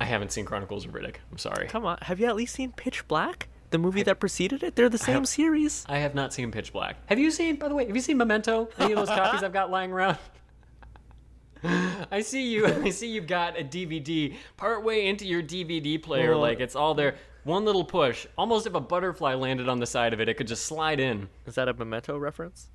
[0.00, 1.16] I haven't seen Chronicles of Riddick.
[1.30, 1.68] I'm sorry.
[1.68, 3.46] Come on, have you at least seen Pitch Black?
[3.72, 4.76] The movie that preceded it?
[4.76, 5.84] They're the same have- series.
[5.88, 6.96] I have not seen Pitch Black.
[7.06, 8.68] Have you seen, by the way, have you seen Memento?
[8.78, 10.18] Any of those copies I've got lying around?
[12.10, 12.66] I see you.
[12.84, 16.40] I see you've got a DVD partway into your DVD player, Oh.
[16.40, 17.16] like it's all there.
[17.44, 20.46] One little push, almost if a butterfly landed on the side of it, it could
[20.46, 21.28] just slide in.
[21.46, 22.68] Is that a memento reference?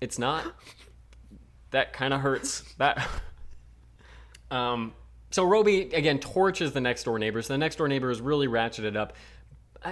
[0.00, 0.44] It's not.
[1.70, 2.62] That kind of hurts.
[2.78, 3.06] That.
[4.48, 4.94] Um.
[5.32, 7.42] So Roby again torches the next door neighbor.
[7.42, 9.14] So the next door neighbor is really ratcheted up.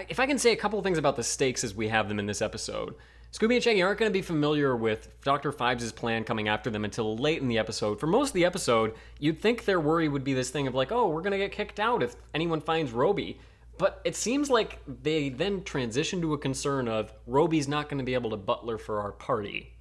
[0.09, 2.27] If I can say a couple things about the stakes as we have them in
[2.27, 2.95] this episode,
[3.33, 5.53] Scooby and Shaggy aren't going to be familiar with Dr.
[5.53, 7.99] Phibes' plan coming after them until late in the episode.
[7.99, 10.93] For most of the episode, you'd think their worry would be this thing of like,
[10.93, 13.41] oh, we're going to get kicked out if anyone finds Roby.
[13.77, 18.05] But it seems like they then transition to a concern of Roby's not going to
[18.05, 19.75] be able to butler for our party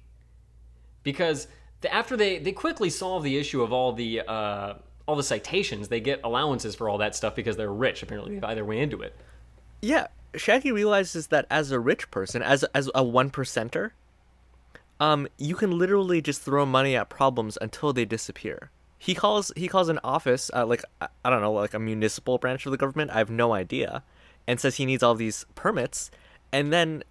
[1.04, 1.46] because
[1.80, 4.74] the, after they they quickly solve the issue of all the uh,
[5.06, 8.02] all the citations, they get allowances for all that stuff because they're rich.
[8.02, 9.14] Apparently, they buy their way into it.
[9.84, 13.90] Yeah, Shaggy realizes that as a rich person, as as a one percenter,
[14.98, 18.70] um, you can literally just throw money at problems until they disappear.
[18.98, 22.64] He calls he calls an office, uh, like I don't know, like a municipal branch
[22.64, 23.10] of the government.
[23.10, 24.02] I have no idea,
[24.46, 26.10] and says he needs all these permits,
[26.50, 27.04] and then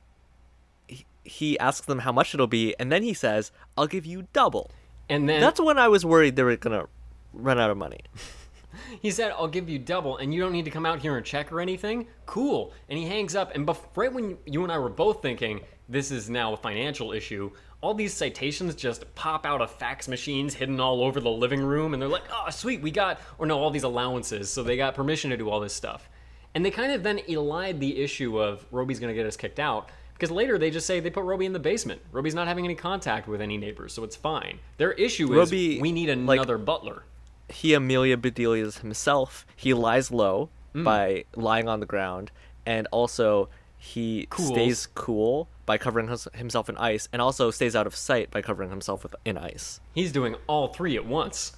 [0.88, 4.28] he, he asks them how much it'll be, and then he says, "I'll give you
[4.34, 4.72] double."
[5.10, 6.88] And then That's when I was worried they were gonna
[7.34, 8.00] run out of money.
[9.02, 11.26] he said, "I'll give you double, and you don't need to come out here and
[11.26, 12.74] check or anything." Cool.
[12.90, 13.54] And he hangs up.
[13.56, 17.12] And bef- right when you and I were both thinking this is now a financial
[17.12, 21.62] issue, all these citations just pop out of fax machines hidden all over the living
[21.62, 24.78] room, and they're like, "Oh, sweet, we got," or no, all these allowances, so they
[24.78, 26.10] got permission to do all this stuff.
[26.56, 29.60] And they kind of then elide the issue of Roby's going to get us kicked
[29.60, 29.90] out.
[30.14, 32.00] Because later they just say they put Roby in the basement.
[32.12, 34.60] Roby's not having any contact with any neighbors, so it's fine.
[34.78, 37.04] Their issue is Roby, we need like- another butler.
[37.50, 39.46] He Amelia Bedelia's himself.
[39.56, 42.32] He lies low by lying on the ground,
[42.66, 44.50] and also he Cools.
[44.50, 48.42] stays cool by covering his, himself in ice, and also stays out of sight by
[48.42, 49.80] covering himself with, in ice.
[49.94, 51.54] He's doing all three at once.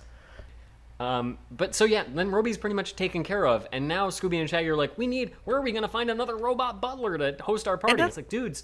[1.00, 4.50] Um, but so yeah, then Roby's pretty much taken care of, and now Scooby and
[4.50, 5.32] Shaggy are like, we need.
[5.44, 8.02] Where are we gonna find another robot butler to host our party?
[8.02, 8.64] It's like, dudes,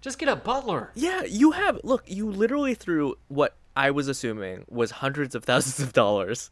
[0.00, 0.90] just get a butler.
[0.94, 2.04] Yeah, you have look.
[2.06, 6.50] You literally threw what I was assuming was hundreds of thousands of dollars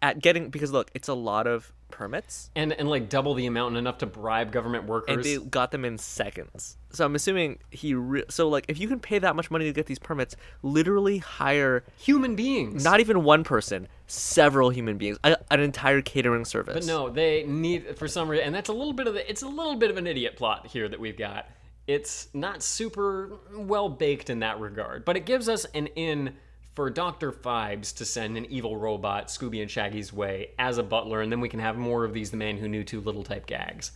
[0.00, 3.68] at getting because look, it's a lot of permits, And and like double the amount
[3.68, 5.16] and enough to bribe government workers.
[5.16, 6.76] and they got them in seconds.
[6.92, 7.94] So I'm assuming he.
[7.94, 11.18] Re- so like, if you can pay that much money to get these permits, literally
[11.18, 12.84] hire Human beings.
[12.84, 16.74] not even one person, several human beings, a, an entire catering service.
[16.74, 19.42] But no, they need for some reason, and that's a little bit of the, it's
[19.42, 21.48] a little bit of an idiot plot here that we've got.
[21.86, 26.34] It's not super well baked in that regard, but it gives us an in
[26.78, 31.22] for Doctor Phibes to send an evil robot Scooby and Shaggy's way as a butler,
[31.22, 33.46] and then we can have more of these the man who knew too little type
[33.46, 33.90] gags.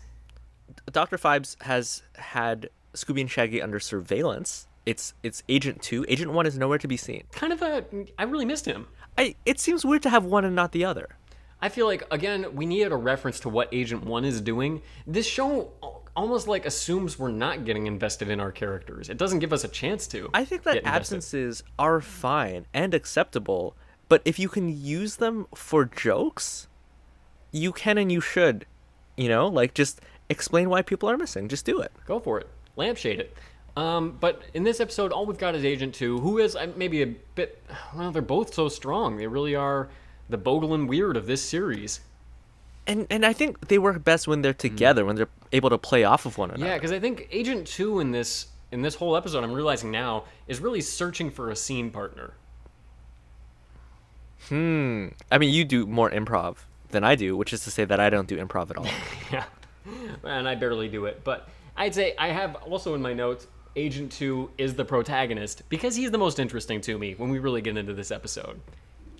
[0.90, 1.16] Dr.
[1.16, 4.66] Phibes has had Scooby and Shaggy under surveillance.
[4.84, 6.04] It's it's Agent Two.
[6.08, 7.22] Agent One is nowhere to be seen.
[7.30, 7.84] Kind of a,
[8.18, 8.88] I really missed him.
[9.16, 11.14] I it seems weird to have one and not the other.
[11.60, 14.82] I feel like again we needed a reference to what Agent One is doing.
[15.06, 15.70] This show
[16.14, 19.08] almost like assumes we're not getting invested in our characters.
[19.08, 20.30] It doesn't give us a chance to.
[20.34, 23.76] I think that absences are fine and acceptable,
[24.08, 26.68] but if you can use them for jokes,
[27.50, 28.66] you can and you should.
[29.16, 31.48] You know, like just explain why people are missing.
[31.48, 31.92] Just do it.
[32.06, 32.48] Go for it.
[32.76, 33.36] Lampshade it.
[33.76, 37.02] Um, but in this episode, all we've got is Agent 2, who is uh, maybe
[37.02, 37.62] a bit.
[37.96, 39.16] Well, they're both so strong.
[39.16, 39.88] They really are
[40.28, 42.00] the Bogle and Weird of this series.
[42.86, 46.04] And and I think they work best when they're together, when they're able to play
[46.04, 46.66] off of one another.
[46.66, 50.24] Yeah, because I think Agent 2 in this in this whole episode, I'm realizing now,
[50.48, 52.34] is really searching for a scene partner.
[54.48, 55.08] Hmm.
[55.30, 56.56] I mean, you do more improv
[56.88, 58.86] than I do, which is to say that I don't do improv at all.
[59.32, 59.44] yeah.
[60.24, 61.22] And I barely do it.
[61.22, 65.96] But I'd say I have also in my notes Agent 2 is the protagonist because
[65.96, 68.60] he's the most interesting to me when we really get into this episode.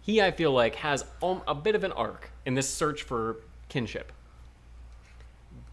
[0.03, 3.37] He, I feel like, has um, a bit of an arc in this search for
[3.73, 4.13] kinship.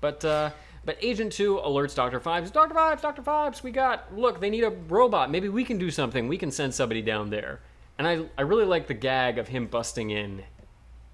[0.01, 0.51] But, uh,
[0.85, 2.19] but Agent 2 alerts Dr.
[2.19, 2.51] Phibes.
[2.51, 2.73] Dr.
[2.73, 3.21] Phibes, Dr.
[3.21, 5.29] Phibes, we got, look, they need a robot.
[5.29, 6.27] Maybe we can do something.
[6.27, 7.59] We can send somebody down there.
[7.97, 10.43] And I, I really like the gag of him busting in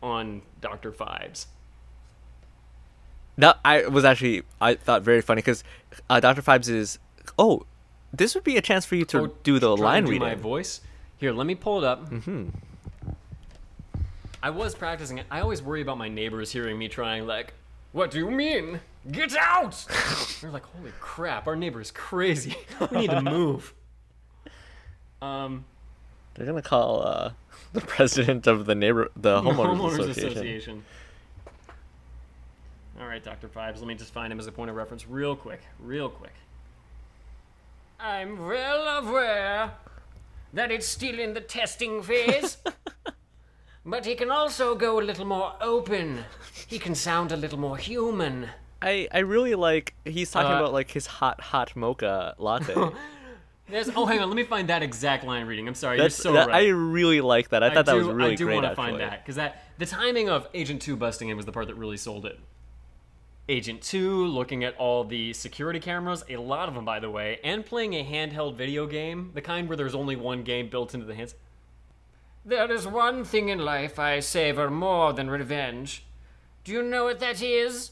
[0.03, 0.91] on Dr.
[0.91, 1.47] Phibes.
[3.37, 5.63] That I was actually I thought very funny because
[6.09, 6.41] uh, Dr.
[6.41, 6.99] Phibes is
[7.37, 7.65] oh,
[8.13, 10.25] this would be a chance for you to Oh, do the line do reading.
[10.25, 10.79] my voice.
[11.17, 12.09] Here, let me pull it up.
[12.09, 12.49] Mm-hmm.
[14.45, 15.25] I was practicing it.
[15.31, 17.55] I always worry about my neighbors hearing me trying, like,
[17.93, 18.79] "What do you mean?
[19.09, 19.87] Get out!"
[20.39, 22.55] They're like, "Holy crap, our neighbor's crazy.
[22.91, 23.73] we need to move."
[25.19, 25.65] Um,
[26.35, 27.31] They're gonna call uh,
[27.73, 30.85] the president of the neighbor the homeowners, association.
[33.01, 33.47] All right, Dr.
[33.47, 36.35] Phibes, let me just find him as a point of reference real quick, real quick.
[37.99, 39.71] I'm well aware
[40.53, 42.57] that it's still in the testing phase.
[43.85, 46.25] But he can also go a little more open.
[46.67, 48.49] He can sound a little more human.
[48.81, 52.73] I I really like he's talking Uh, about like his hot hot mocha latte.
[53.67, 54.27] There's, oh, hang on.
[54.29, 55.67] Let me find that exact line reading.
[55.67, 55.97] I'm sorry.
[55.97, 56.65] That's you're so that, right.
[56.65, 57.63] I really like that.
[57.63, 58.25] I thought that was really cool.
[58.31, 58.53] I do great.
[58.53, 58.85] want to actually.
[58.85, 61.75] find that because that the timing of Agent Two busting in was the part that
[61.75, 62.37] really sold it.
[63.49, 67.39] Agent Two looking at all the security cameras, a lot of them, by the way,
[67.43, 71.05] and playing a handheld video game, the kind where there's only one game built into
[71.07, 71.33] the hands.
[72.47, 76.03] There is one thing in life I savor more than revenge.
[76.63, 77.89] Do you know what that is?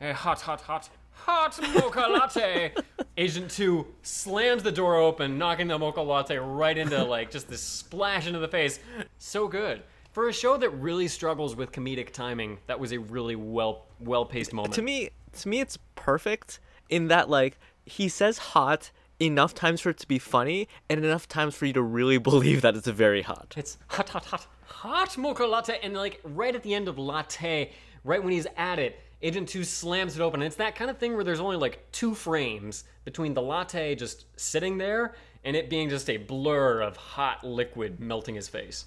[0.00, 2.72] A hot, hot, hot, hot mocha latte.
[3.16, 7.60] Agent 2 slams the door open, knocking the mocha latte right into, like, just this
[7.60, 8.78] splash into the face.
[9.18, 9.82] So good.
[10.12, 14.24] For a show that really struggles with comedic timing, that was a really well well
[14.24, 14.74] paced moment.
[14.74, 19.90] To me, to me, it's perfect in that like he says hot enough times for
[19.90, 23.22] it to be funny and enough times for you to really believe that it's very
[23.22, 23.54] hot.
[23.56, 27.72] It's hot, hot, hot, hot mocha latte, and like right at the end of latte,
[28.04, 30.40] right when he's at it, Agent Two slams it open.
[30.40, 33.94] And it's that kind of thing where there's only like two frames between the latte
[33.94, 38.86] just sitting there and it being just a blur of hot liquid melting his face.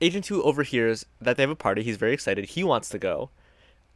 [0.00, 1.82] Agent 2 overhears that they have a party.
[1.82, 2.46] He's very excited.
[2.46, 3.30] He wants to go.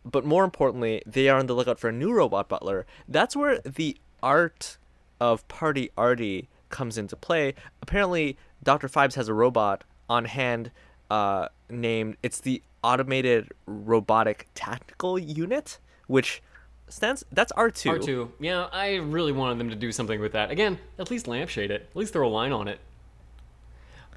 [0.04, 2.86] But more importantly, they are on the lookout for a new robot butler.
[3.08, 4.78] That's where the art
[5.20, 7.54] of Party Arty comes into play.
[7.82, 8.88] Apparently, Dr.
[8.88, 10.70] Phibes has a robot on hand
[11.10, 16.42] uh, named, it's the Automated Robotic Tactical Unit, which
[16.88, 17.98] stands, that's R2.
[17.98, 20.50] R2, yeah, I really wanted them to do something with that.
[20.50, 21.88] Again, at least lampshade it.
[21.90, 22.80] At least throw a line on it.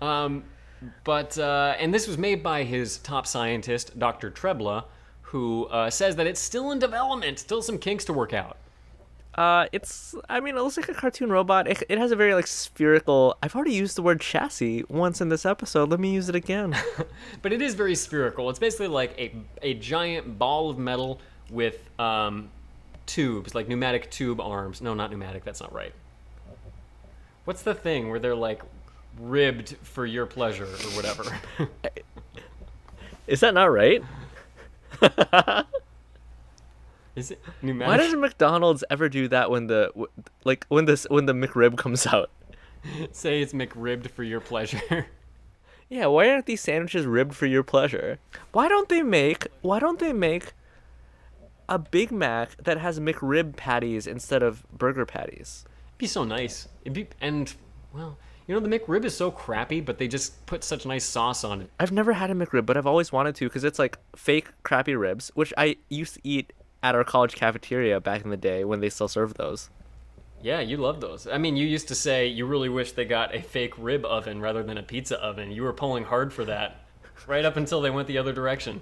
[0.02, 0.44] Um,
[1.04, 4.32] but uh, and this was made by his top scientist, Dr.
[4.32, 4.86] Trebla,
[5.22, 8.58] who uh, says that it's still in development, still some kinks to work out.
[9.40, 10.16] Uh, it's.
[10.28, 11.66] I mean, it looks like a cartoon robot.
[11.66, 13.38] It, it has a very like spherical.
[13.42, 15.90] I've already used the word chassis once in this episode.
[15.90, 16.76] Let me use it again.
[17.42, 18.50] But it is very spherical.
[18.50, 22.50] It's basically like a a giant ball of metal with um,
[23.06, 24.82] tubes, like pneumatic tube arms.
[24.82, 25.46] No, not pneumatic.
[25.46, 25.94] That's not right.
[27.46, 28.62] What's the thing where they're like
[29.18, 31.24] ribbed for your pleasure or whatever?
[33.28, 34.04] Is that not right?
[37.16, 37.90] is it pneumatic?
[37.90, 39.92] Why doesn't McDonald's ever do that when the
[40.44, 42.30] like when this when the McRib comes out?
[43.12, 45.08] say it's McRibbed for your pleasure?
[45.90, 48.20] Yeah, why aren't these sandwiches ribbed for your pleasure?
[48.52, 50.54] Why don't they make why don't they make
[51.68, 55.66] a Big Mac that has McRib patties instead of burger patties?
[55.88, 56.68] It'd be so nice.
[56.84, 57.52] It'd be and
[57.92, 61.44] well, you know the McRib is so crappy, but they just put such nice sauce
[61.44, 61.72] on it.
[61.80, 64.94] I've never had a McRib, but I've always wanted to because it's like fake crappy
[64.96, 68.80] ribs, which I used to eat at our college cafeteria back in the day when
[68.80, 69.70] they still served those.
[70.42, 71.28] Yeah, you love those.
[71.28, 74.40] I mean, you used to say you really wish they got a fake rib oven
[74.40, 75.52] rather than a pizza oven.
[75.52, 76.78] You were pulling hard for that,
[77.28, 78.82] right up until they went the other direction.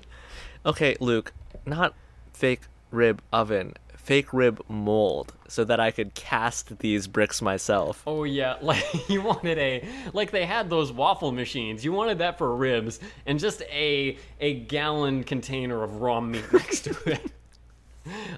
[0.66, 1.34] Okay, Luke,
[1.66, 1.96] not
[2.34, 8.04] fake rib oven, fake rib mold, so that I could cast these bricks myself.
[8.06, 11.84] Oh yeah, like you wanted a like they had those waffle machines.
[11.84, 16.82] You wanted that for ribs and just a a gallon container of raw meat next
[16.82, 17.32] to it.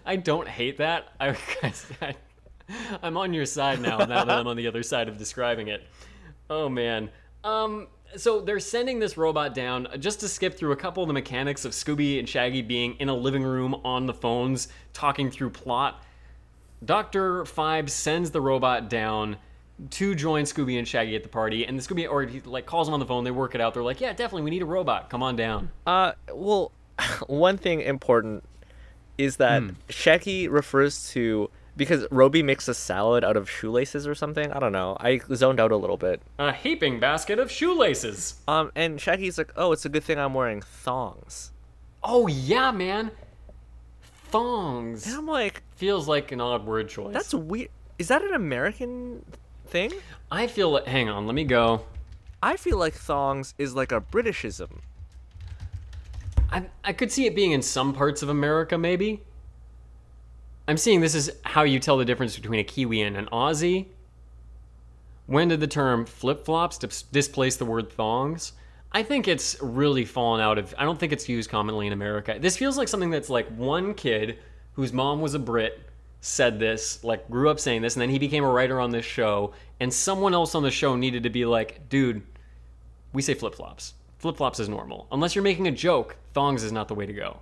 [0.06, 1.10] I don't hate that.
[1.20, 1.38] I,
[2.02, 2.16] I
[3.04, 3.98] I'm on your side now.
[3.98, 5.84] Now that I'm on the other side of describing it.
[6.50, 7.10] Oh man.
[7.44, 7.88] Um.
[8.16, 11.64] So they're sending this robot down just to skip through a couple of the mechanics
[11.64, 16.04] of Scooby and Shaggy being in a living room on the phones talking through plot.
[16.84, 17.44] Dr.
[17.44, 19.38] Phibes sends the robot down
[19.92, 22.88] to join Scooby and Shaggy at the party, and the Scooby or he like calls
[22.88, 23.24] them on the phone.
[23.24, 23.74] They work it out.
[23.74, 25.10] They're like, "Yeah, definitely, we need a robot.
[25.10, 26.72] Come on down." Uh, well,
[27.28, 28.44] one thing important
[29.20, 34.52] is that Shaggy refers to because Roby makes a salad out of shoelaces or something.
[34.52, 34.98] I don't know.
[35.00, 36.22] I zoned out a little bit.
[36.40, 38.36] A heaping basket of shoelaces.
[38.48, 41.52] Um, and Shaggy's like, "Oh, it's a good thing I'm wearing thongs."
[42.04, 43.12] Oh yeah, man.
[44.32, 47.14] Thongs And I'm like, feels like an odd word choice.
[47.14, 47.70] "That's weird.
[47.98, 49.26] Is that an American
[49.68, 49.92] thing?"
[50.32, 50.72] I feel.
[50.72, 51.86] like- Hang on, let me go.
[52.42, 54.80] I feel like thongs is like a Britishism.
[56.52, 59.22] I I could see it being in some parts of America, maybe.
[60.68, 63.88] I'm seeing this is how you tell the difference between a Kiwi and an Aussie.
[65.26, 68.54] When did the term flip flops dis- displace the word thongs?
[68.92, 70.74] I think it's really fallen out of.
[70.78, 72.38] I don't think it's used commonly in America.
[72.40, 74.40] This feels like something that's like one kid
[74.74, 75.80] whose mom was a Brit
[76.22, 79.06] said this, like grew up saying this, and then he became a writer on this
[79.06, 82.22] show, and someone else on the show needed to be like, dude,
[83.14, 83.94] we say flip flops.
[84.20, 85.08] Flip flops is normal.
[85.12, 87.40] Unless you're making a joke, thongs is not the way to go.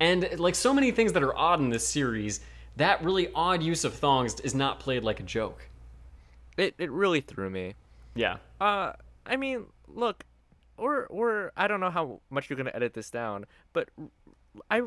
[0.00, 2.40] And like so many things that are odd in this series,
[2.76, 5.68] that really odd use of thongs is not played like a joke.
[6.56, 7.74] It it really threw me.
[8.14, 8.36] Yeah.
[8.60, 8.92] Uh,
[9.26, 10.24] I mean, look,
[10.76, 13.88] or or I don't know how much you're gonna edit this down, but
[14.70, 14.82] I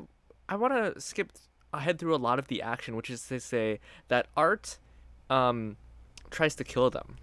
[0.47, 1.33] I want to skip
[1.73, 4.77] ahead through a lot of the action, which is to say that Art
[5.29, 5.77] um,
[6.29, 7.17] tries to kill them.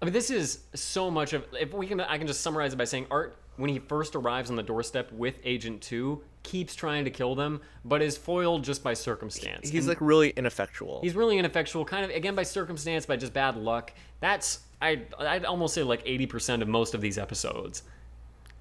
[0.00, 1.44] I mean, this is so much of.
[1.58, 4.48] If we can, I can just summarize it by saying Art, when he first arrives
[4.50, 8.82] on the doorstep with Agent Two, keeps trying to kill them, but is foiled just
[8.82, 9.68] by circumstance.
[9.68, 11.00] He's And like really ineffectual.
[11.02, 13.92] he's really ineffectual, kind of again by circumstance, by just bad luck.
[14.20, 17.82] That's I I'd almost say like eighty percent of most of these episodes.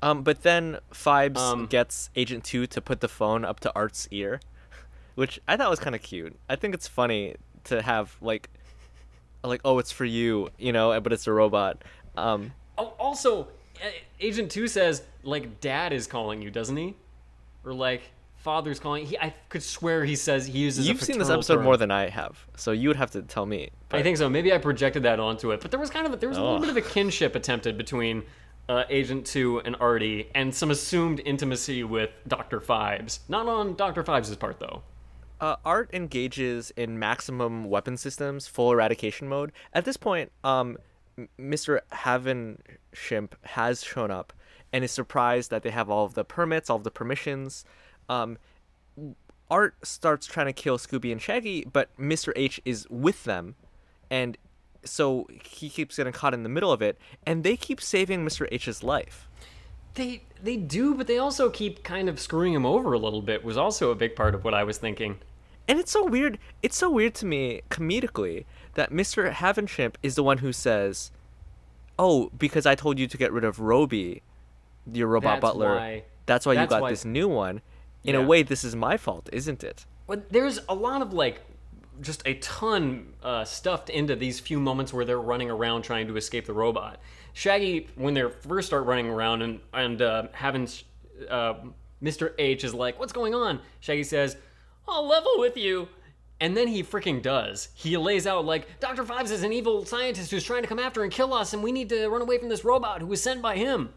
[0.01, 4.07] Um, but then Phibes Um, gets Agent Two to put the phone up to Art's
[4.11, 4.41] ear,
[5.15, 6.35] which I thought was kind of cute.
[6.49, 7.35] I think it's funny
[7.65, 8.49] to have like,
[9.47, 11.83] like oh it's for you, you know, but it's a robot.
[12.17, 13.89] Um, Oh, also, uh,
[14.21, 16.95] Agent Two says like Dad is calling you, doesn't he?
[17.65, 18.03] Or like
[18.37, 19.05] Father's calling.
[19.05, 20.87] He I could swear he says he uses.
[20.87, 21.65] you've seen this episode term.
[21.65, 23.69] more than I have, so you would have to tell me.
[23.91, 24.29] I think so.
[24.29, 26.41] Maybe I projected that onto it, but there was kind of a, there was a
[26.43, 28.23] little bit of a kinship attempted between
[28.69, 33.19] uh, Agent Two and Arty, and some assumed intimacy with Doctor Phibes.
[33.27, 34.83] Not on Doctor Phibes' part though.
[35.41, 39.51] Uh, Art engages in maximum weapon systems, full eradication mode.
[39.73, 40.77] At this point, um,
[41.39, 41.79] Mr.
[41.93, 44.33] Havenshimp has shown up
[44.71, 47.63] and is surprised that they have all of the permits, all of the permissions.
[48.09, 48.37] Um,
[49.49, 52.31] Art starts trying to kill Scooby and Shaggy, but Mr.
[52.35, 53.55] H is with them,
[54.09, 54.37] and
[54.85, 58.47] so he keeps getting caught in the middle of it, and they keep saving Mr.
[58.51, 59.27] H's life.
[59.95, 63.43] They they do, but they also keep kind of screwing him over a little bit.
[63.43, 65.17] Was also a big part of what I was thinking.
[65.69, 66.39] And it's so weird.
[66.63, 69.31] It's so weird to me comedically that Mr.
[69.31, 71.11] Havenshimp is the one who says,
[71.97, 74.23] "Oh, because I told you to get rid of Roby,
[74.91, 75.75] your robot That's butler.
[75.75, 77.61] why- that's why you got why- this new one."
[78.03, 78.21] In Yeah.
[78.21, 79.85] a way, this is my fault, isn't it?
[80.07, 81.41] Well, there's a lot of like
[82.01, 86.15] just a ton uh, stuffed into these few moments where they're running around trying to
[86.15, 86.97] escape the robot.
[87.33, 90.67] Shaggy, when they first start running around and and uh, having
[91.29, 91.55] uh,
[92.01, 92.33] Mr.
[92.39, 94.37] H is like, "What's going on?" Shaggy says,
[94.91, 95.89] "I'll level with you."
[96.41, 97.69] And then he freaking does.
[97.73, 99.03] He lays out like Dr.
[99.03, 101.71] Phibes is an evil scientist who's trying to come after and kill us, and we
[101.71, 103.93] need to run away from this robot who was sent by him.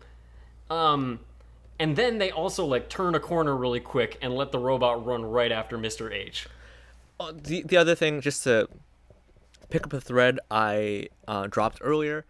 [0.70, 1.20] Um,
[1.78, 5.24] and then they also like turn a corner really quick and let the robot run
[5.24, 6.12] right after Mr.
[6.12, 6.48] H.
[7.20, 8.68] Oh, the the other thing, just to
[9.70, 12.26] pick up a thread I uh, dropped earlier,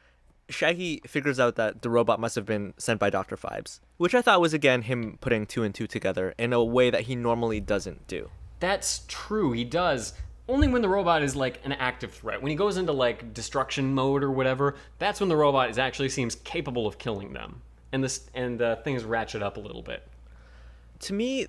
[0.48, 4.22] Shaggy figures out that the robot must have been sent by Doctor Phibes, which I
[4.22, 7.60] thought was again him putting two and two together in a way that he normally
[7.60, 8.30] doesn't do.
[8.62, 10.12] That's true, he does.
[10.48, 12.40] Only when the robot is like an active threat.
[12.40, 16.10] When he goes into like destruction mode or whatever, that's when the robot is actually
[16.10, 17.60] seems capable of killing them.
[17.90, 20.06] And this and uh, things ratchet up a little bit.
[21.00, 21.48] to me,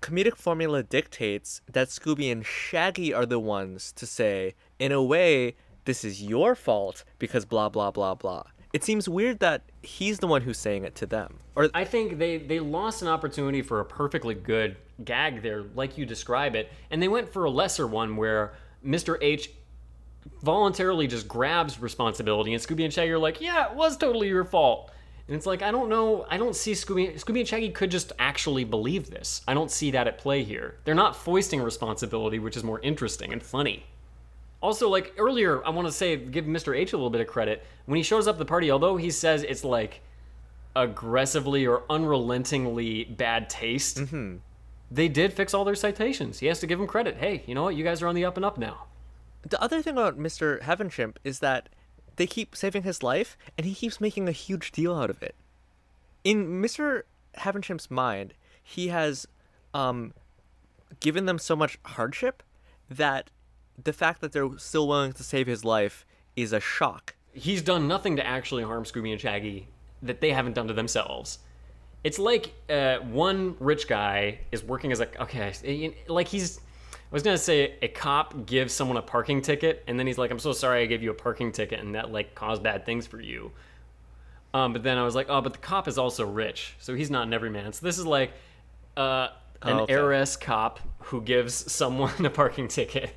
[0.00, 5.54] comedic formula dictates that Scooby and Shaggy are the ones to say, in a way,
[5.84, 8.42] this is your fault because blah blah blah blah.
[8.72, 11.38] It seems weird that he's the one who's saying it to them.
[11.54, 15.98] Or I think they they lost an opportunity for a perfectly good gag there, like
[15.98, 19.18] you describe it, and they went for a lesser one where Mr.
[19.20, 19.50] H
[20.42, 24.44] voluntarily just grabs responsibility, and Scooby and Shaggy are like, "Yeah, it was totally your
[24.44, 24.90] fault."
[25.28, 28.12] And it's like I don't know, I don't see Scooby Scooby and Shaggy could just
[28.18, 29.42] actually believe this.
[29.46, 30.76] I don't see that at play here.
[30.84, 33.84] They're not foisting responsibility, which is more interesting and funny.
[34.60, 36.76] Also, like earlier, I want to say give Mr.
[36.76, 38.70] H a little bit of credit when he shows up the party.
[38.70, 40.02] Although he says it's like
[40.74, 44.36] aggressively or unrelentingly bad taste, mm-hmm.
[44.92, 46.40] They did fix all their citations.
[46.40, 47.16] He has to give them credit.
[47.16, 47.74] Hey, you know what?
[47.76, 48.86] You guys are on the up and up now.
[49.48, 50.60] the other thing about Mr.
[50.60, 51.68] Havenshimp is that
[52.16, 55.34] they keep saving his life and he keeps making a huge deal out of it.
[56.24, 57.02] In Mr.
[57.38, 59.26] Havenshimp's mind, he has
[59.72, 60.12] um,
[61.00, 62.42] given them so much hardship
[62.90, 63.30] that
[63.82, 66.04] the fact that they're still willing to save his life
[66.36, 67.14] is a shock.
[67.32, 69.68] He's done nothing to actually harm Scooby and Shaggy
[70.02, 71.38] that they haven't done to themselves.
[72.04, 76.58] It's like uh, one rich guy is working as a okay, like he's.
[76.94, 80.30] I was gonna say a cop gives someone a parking ticket, and then he's like,
[80.30, 83.06] "I'm so sorry, I gave you a parking ticket, and that like caused bad things
[83.06, 83.52] for you."
[84.54, 87.10] Um, but then I was like, "Oh, but the cop is also rich, so he's
[87.10, 88.32] not an everyman." So this is like
[88.96, 89.28] uh,
[89.62, 89.92] an Oh, okay.
[89.92, 93.14] heiress cop who gives someone a parking ticket.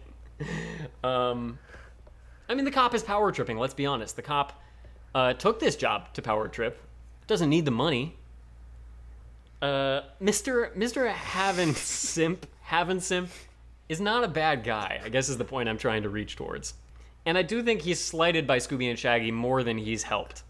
[1.04, 1.58] um,
[2.50, 3.58] I mean, the cop is power tripping.
[3.58, 4.16] Let's be honest.
[4.16, 4.62] The cop
[5.16, 6.82] uh, took this job to power trip.
[7.28, 8.18] Doesn't need the money.
[9.62, 13.30] Uh, Mister Mister Haven Simp Haven Simp
[13.89, 14.99] is not a bad guy.
[15.03, 16.74] I guess is the point I'm trying to reach towards.
[17.26, 20.43] And I do think he's slighted by Scooby and Shaggy more than he's helped.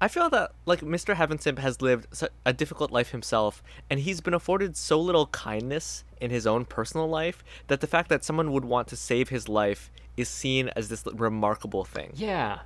[0.00, 1.14] I feel that like Mr.
[1.14, 2.08] Havensimp has lived
[2.44, 7.06] a difficult life himself, and he's been afforded so little kindness in his own personal
[7.08, 10.88] life that the fact that someone would want to save his life is seen as
[10.88, 12.10] this remarkable thing.
[12.14, 12.60] Yeah.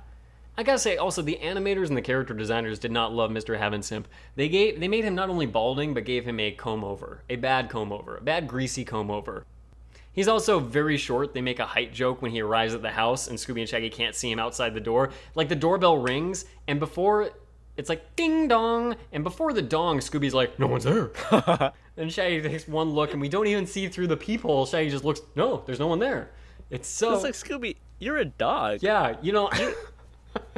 [0.59, 3.59] I gotta say, also the animators and the character designers did not love Mr.
[3.59, 4.05] Heavensimp.
[4.35, 7.35] They gave they made him not only balding, but gave him a comb over, a
[7.35, 9.45] bad comb over, a bad greasy comb over.
[10.11, 11.35] He's also very short.
[11.35, 13.91] They make a height joke when he arrives at the house, and Scooby and Shaggy
[13.91, 15.11] can't see him outside the door.
[15.35, 17.29] Like the doorbell rings, and before
[17.77, 21.11] it's like ding dong, and before the dong, Scooby's like, "No one's there."
[21.95, 24.65] then Shaggy takes one look, and we don't even see through the peephole.
[24.65, 26.31] Shaggy just looks, "No, there's no one there."
[26.71, 28.79] It's so It's like Scooby, you're a dog.
[28.81, 29.51] yeah, you know.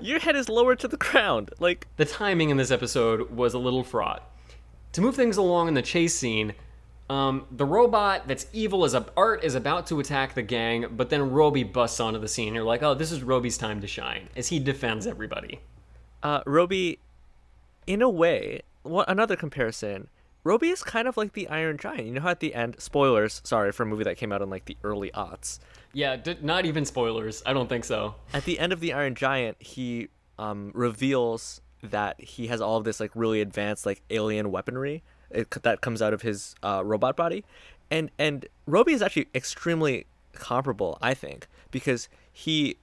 [0.01, 1.51] Your head is lower to the ground.
[1.59, 4.23] Like the timing in this episode was a little fraught.
[4.93, 6.53] To move things along in the chase scene,
[7.09, 11.09] um, the robot that's evil as a art is about to attack the gang, but
[11.09, 12.53] then Roby busts onto the scene.
[12.53, 15.59] You're like, oh, this is Roby's time to shine as he defends everybody.
[16.23, 16.99] uh, Roby,
[17.87, 20.07] in a way, what another comparison.
[20.43, 22.05] Roby is kind of like the Iron Giant.
[22.05, 24.49] You know how at the end, spoilers, sorry for a movie that came out in
[24.49, 25.59] like the early aughts.
[25.93, 27.41] Yeah, d- not even spoilers.
[27.45, 28.15] I don't think so.
[28.33, 32.83] At the end of the Iron Giant, he um, reveals that he has all of
[32.83, 37.15] this like really advanced like alien weaponry it, that comes out of his uh, robot
[37.15, 37.43] body,
[37.89, 42.77] and and Roby is actually extremely comparable, I think, because he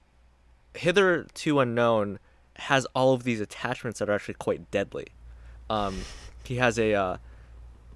[0.73, 2.19] hitherto unknown
[2.55, 5.07] has all of these attachments that are actually quite deadly.
[5.69, 6.01] Um,
[6.43, 7.17] he has a uh,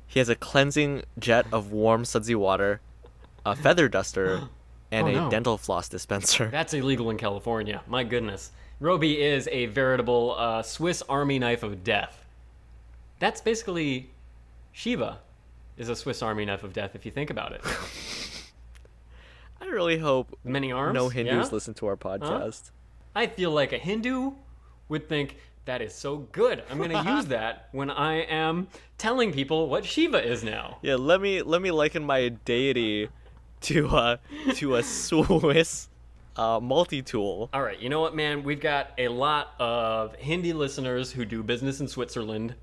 [0.07, 2.81] he has a cleansing jet of warm sudsy water,
[3.45, 4.49] a feather duster,
[4.91, 5.29] and Oh, a no.
[5.29, 6.47] dental floss dispenser.
[6.51, 7.81] That's illegal in California.
[7.87, 8.51] My goodness.
[8.79, 12.25] Roby is a veritable uh, Swiss Army knife of death.
[13.19, 14.09] That's basically
[14.71, 15.19] Shiva
[15.77, 17.61] is a Swiss Army knife of death if you think about it.
[19.61, 20.95] I really hope Many arms.
[20.95, 21.53] no Hindus yeah?
[21.53, 22.71] listen to our podcast.
[23.15, 24.31] I feel like a Hindu
[24.89, 26.63] would think that is so good.
[26.69, 28.67] I'm going to use that when I am
[28.97, 30.79] telling people what Shiva is now.
[30.81, 33.09] Yeah, let me let me liken my deity
[33.61, 34.17] to uh
[34.55, 35.89] to a Swiss
[36.35, 37.49] uh multi-tool.
[37.53, 38.43] All right, you know what, man?
[38.43, 42.55] We've got a lot of Hindi listeners who do business in Switzerland.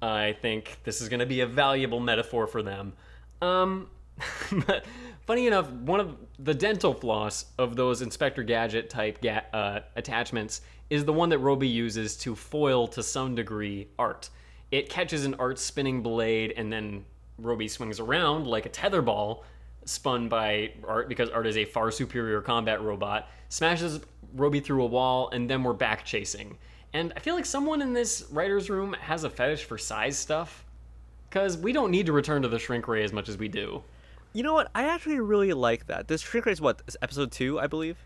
[0.00, 2.92] I think this is going to be a valuable metaphor for them.
[3.40, 3.88] Um,
[5.26, 10.62] funny enough, one of the dental floss of those Inspector Gadget type ga- uh, attachments
[10.90, 14.28] is the one that Roby uses to foil to some degree art.
[14.70, 17.04] It catches an art spinning blade, and then
[17.38, 19.42] Roby swings around like a tetherball
[19.84, 24.00] spun by Art because Art is a far superior combat robot, smashes
[24.34, 26.58] Roby through a wall, and then we're back chasing.
[26.92, 30.64] And I feel like someone in this writer's room has a fetish for size stuff.
[31.28, 33.82] Because we don't need to return to the shrink ray as much as we do.
[34.34, 34.70] You know what?
[34.74, 36.06] I actually really like that.
[36.06, 37.96] This shrink ray is what is episode two, I believe,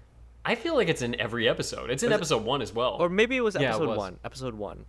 [0.44, 1.90] I feel like it's in every episode.
[1.90, 2.96] It's in episode one as well.
[3.00, 3.98] or maybe it was Yeah, it episode was.
[3.98, 4.18] one.
[4.24, 4.84] Episode one.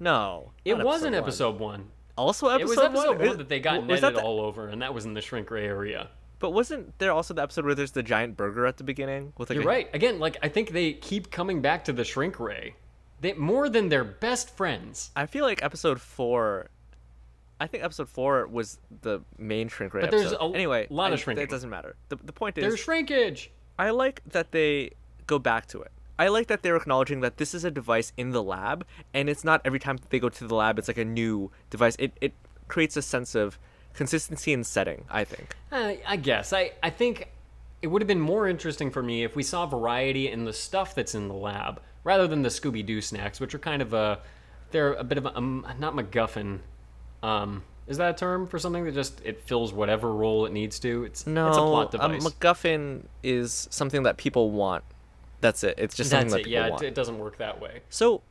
[0.00, 1.86] No, it was in episode one.
[2.16, 4.68] Also, episode It was episode one, one that they got was netted the- all over,
[4.68, 6.08] and that was in the shrink ray area.
[6.38, 9.48] But wasn't there also the episode where there's the giant burger at the beginning with
[9.50, 9.88] like You're a, right.
[9.94, 12.74] Again, like I think they keep coming back to the shrink ray.
[13.20, 15.10] They more than their best friends.
[15.16, 16.68] I feel like episode four.
[17.58, 20.52] I think episode four was the main shrink ray But there's episode.
[20.52, 21.44] a anyway, lot of I- shrinking.
[21.44, 21.96] It doesn't matter.
[22.10, 23.50] The, the point is, There's shrinkage.
[23.78, 24.90] I like that they
[25.26, 25.90] go back to it.
[26.18, 29.44] I like that they're acknowledging that this is a device in the lab, and it's
[29.44, 31.96] not every time they go to the lab, it's like a new device.
[31.98, 32.34] It it
[32.68, 33.58] creates a sense of
[33.94, 35.04] consistency in setting.
[35.10, 35.56] I think.
[35.72, 36.52] I, I guess.
[36.52, 37.28] I, I think
[37.82, 40.94] it would have been more interesting for me if we saw variety in the stuff
[40.94, 44.20] that's in the lab rather than the Scooby Doo snacks, which are kind of a.
[44.70, 45.36] They're a bit of a.
[45.36, 46.60] Um, not MacGuffin.
[47.22, 50.78] Um, is that a term for something that just it fills whatever role it needs
[50.80, 51.04] to?
[51.04, 52.24] It's No, it's a plot device.
[52.24, 54.84] MacGuffin is something that people want.
[55.40, 55.74] That's it.
[55.78, 56.52] It's just something That's that it.
[56.52, 56.82] Yeah, it, want.
[56.82, 57.80] it doesn't work that way.
[57.90, 58.22] so,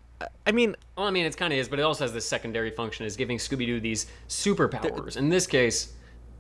[0.45, 2.72] I- mean, Well, I mean, it kind of is, but it also has this secondary
[2.72, 5.18] function is giving Scooby Doo these superpowers.
[5.18, 5.93] In this case,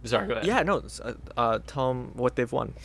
[0.05, 0.45] sorry, go ahead.
[0.45, 0.81] yeah, no.
[1.03, 2.73] Uh, uh, tell them what they've won.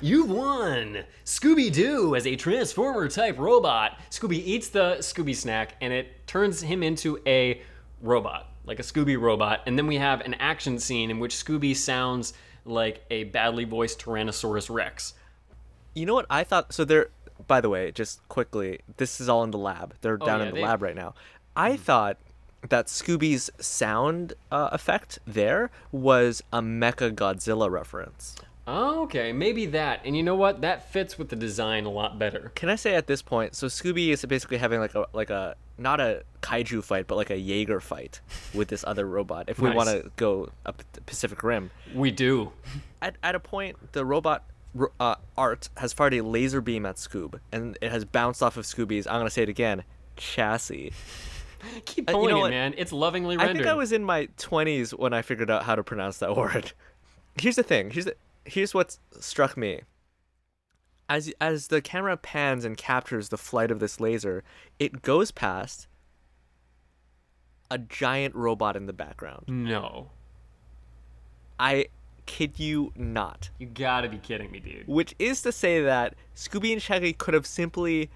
[0.00, 1.04] You've won!
[1.24, 3.98] Scooby Doo as a Transformer type robot.
[4.10, 7.60] Scooby eats the Scooby snack and it turns him into a
[8.00, 9.60] robot, like a Scooby robot.
[9.66, 12.32] And then we have an action scene in which Scooby sounds
[12.64, 15.14] like a badly voiced Tyrannosaurus Rex.
[15.96, 16.72] You know what I thought?
[16.72, 17.08] So they're,
[17.48, 19.94] by the way, just quickly, this is all in the lab.
[20.02, 20.68] They're down Oh, yeah, in the they- Mm-hmm.
[20.68, 21.14] lab right now.
[21.56, 22.18] I thought
[22.68, 28.36] that Scooby's sound uh, effect there was a Mecha Godzilla reference.
[28.68, 30.00] Oh, okay, maybe that.
[30.04, 30.60] And you know what?
[30.60, 32.50] That fits with the design a lot better.
[32.56, 33.54] Can I say at this point?
[33.54, 37.30] So Scooby is basically having like a like a not a kaiju fight, but like
[37.30, 38.20] a Jaeger fight
[38.52, 39.48] with this other robot.
[39.48, 39.76] If we Nice.
[39.76, 42.50] want to go up the Pacific Rim, We do.
[43.00, 44.55] at, at a point the robot ro-
[45.00, 48.64] uh, art has fired a laser beam at Scoob and it has bounced off of
[48.64, 49.84] Scooby's i'm gonna say it again
[50.16, 50.92] chassis
[51.84, 52.50] Keep Uh, you know it, what?
[52.50, 52.74] man.
[52.76, 53.56] It's lovingly rendered.
[53.56, 56.36] i think i was in my 20s when i figured out how to pronounce that
[56.36, 56.72] word
[57.40, 58.14] here's the thing here's the,
[58.44, 59.80] here's what struck me
[61.08, 64.42] as as the camera pans and captures the flight of this laser,
[64.80, 65.86] it goes past
[67.70, 69.44] a giant robot in the background.
[69.46, 70.10] No.
[71.58, 71.86] I
[72.26, 73.50] kid you not.
[73.58, 74.86] You gotta be kidding me, dude.
[74.86, 78.10] Which is to say that Scooby and Shaggy could have simply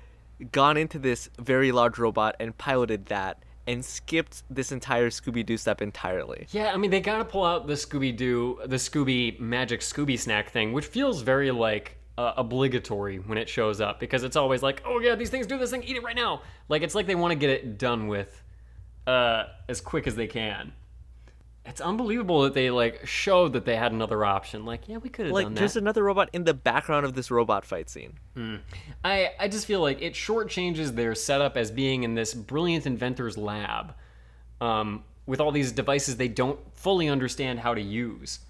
[0.53, 5.57] gone into this very large robot and piloted that and skipped this entire Scooby Doo
[5.57, 6.47] step entirely.
[6.51, 10.51] Yeah, I mean, they gotta pull out the Scooby Doo, the Scooby Magic Scooby Snack
[10.51, 14.83] thing, which feels very like uh, obligatory when it shows up because it's always like,
[14.85, 16.43] oh yeah, these things do this thing, eat it right now.
[16.69, 18.43] Like it's like they want to get it done with
[19.07, 20.73] uh, as quick as they can.
[21.67, 24.65] It's unbelievable that they like showed that they had another option.
[24.65, 25.81] Like, yeah, we could have Like done there's that.
[25.83, 28.19] another robot in the background of this robot fight scene.
[29.05, 33.37] I I just feel like it shortchanges their setup as being in this brilliant inventor's
[33.37, 33.95] lab,
[34.61, 38.41] um, with all these devices they don't fully understand how to use.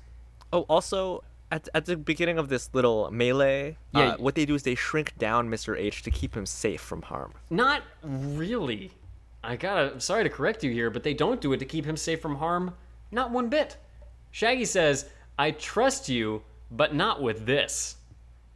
[0.52, 4.00] Oh, also at, at the beginning of this little melee, Yeah.
[4.11, 5.76] uh, what they do is they shrink down Mr.
[5.76, 7.34] H to keep him safe from harm.
[7.50, 8.92] Not really.
[9.42, 9.92] I gotta.
[9.94, 12.20] I'm sorry to correct you here, but they don't do it to keep him safe
[12.20, 12.74] from harm.
[13.11, 13.76] Not one bit.
[14.30, 15.06] Shaggy says,
[15.38, 17.96] "I trust you, but not with this."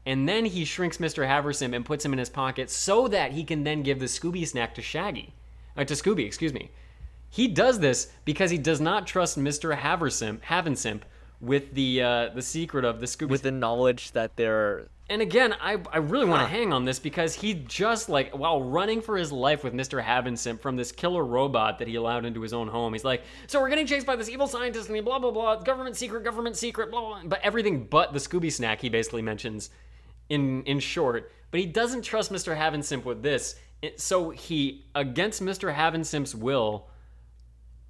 [0.07, 1.27] And then he shrinks Mr.
[1.27, 4.47] Haversim and puts him in his pocket so that he can then give the Scooby
[4.47, 5.33] snack to Shaggy.
[5.77, 6.71] Uh, to Scooby, excuse me.
[7.31, 9.77] He does this because he does not trust Mr.
[9.77, 11.01] Haversim, Havensimp
[11.41, 15.55] with the uh, the secret of the Scooby With the knowledge that they're and again,
[15.61, 19.19] I, I really want to hang on this because he just like while running for
[19.19, 20.03] his life with Mr.
[20.03, 23.61] Havensimp from this killer robot that he allowed into his own home, he's like, so
[23.61, 26.57] we're getting chased by this evil scientist and he blah blah blah, government secret, government
[26.57, 27.21] secret, blah blah.
[27.21, 27.29] blah.
[27.29, 29.69] But everything but the Scooby snack he basically mentions
[30.31, 31.31] in in short.
[31.51, 32.57] But he doesn't trust Mr.
[32.57, 33.57] Havensimp with this,
[33.97, 35.75] so he against Mr.
[35.75, 36.89] Havensimp's will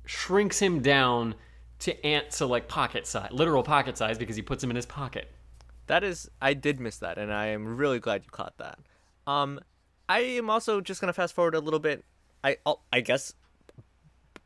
[0.04, 1.36] shrinks him down
[1.78, 4.86] to ant to like pocket size, literal pocket size, because he puts him in his
[4.86, 5.30] pocket.
[5.86, 8.78] That is, I did miss that, and I am really glad you caught that.
[9.26, 9.60] Um,
[10.08, 12.04] I am also just gonna fast forward a little bit.
[12.42, 13.34] I, I'll- I guess,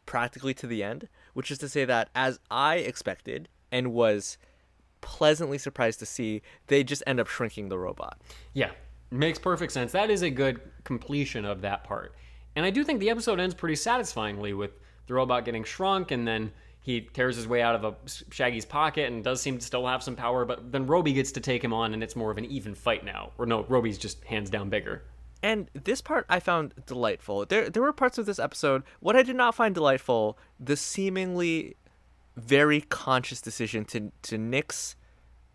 [0.06, 4.38] practically to the end, which is to say that as I expected and was
[5.00, 8.20] pleasantly surprised to see, they just end up shrinking the robot.
[8.52, 8.70] Yeah,
[9.10, 9.92] makes perfect sense.
[9.92, 12.14] That is a good completion of that part.
[12.56, 14.72] And I do think the episode ends pretty satisfyingly with
[15.06, 16.52] the robot getting shrunk and then
[16.88, 17.94] he tears his way out of a
[18.30, 21.40] Shaggy's pocket and does seem to still have some power, but then Roby gets to
[21.40, 23.32] take him on and it's more of an even fight now.
[23.36, 25.04] Or no, Roby's just hands down bigger.
[25.42, 27.44] And this part I found delightful.
[27.44, 28.84] There, there were parts of this episode.
[29.00, 31.76] What I did not find delightful, the seemingly
[32.36, 34.96] very conscious decision to to nix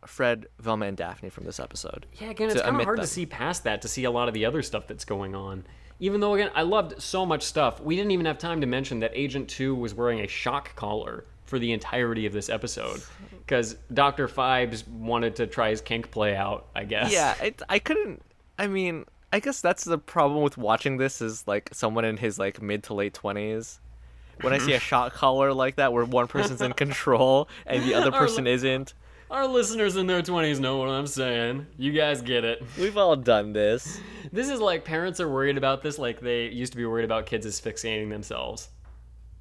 [0.05, 2.05] Fred, Velma, and Daphne from this episode.
[2.13, 3.05] Yeah, again, it's kind of hard them.
[3.05, 5.65] to see past that to see a lot of the other stuff that's going on.
[6.03, 8.99] Even though, again, I loved so much stuff, we didn't even have time to mention
[8.99, 13.01] that Agent 2 was wearing a shock collar for the entirety of this episode.
[13.39, 14.27] Because Dr.
[14.27, 17.09] Phibes wanted to try his kink play out, I guess.
[17.09, 18.21] Yeah, it, I couldn't.
[18.59, 22.37] I mean, I guess that's the problem with watching this is like someone in his
[22.37, 23.79] like mid to late twenties.
[24.41, 27.93] When I see a shock collar like that, where one person's in control and the
[27.93, 28.93] other person isn't,
[29.33, 31.65] Our listeners in their 20s know what I'm saying.
[31.75, 32.61] You guys get it.
[32.79, 33.99] we've all done this.
[34.31, 37.25] This is like parents are worried about this like they used to be worried about
[37.25, 38.69] kids asphyxiating themselves.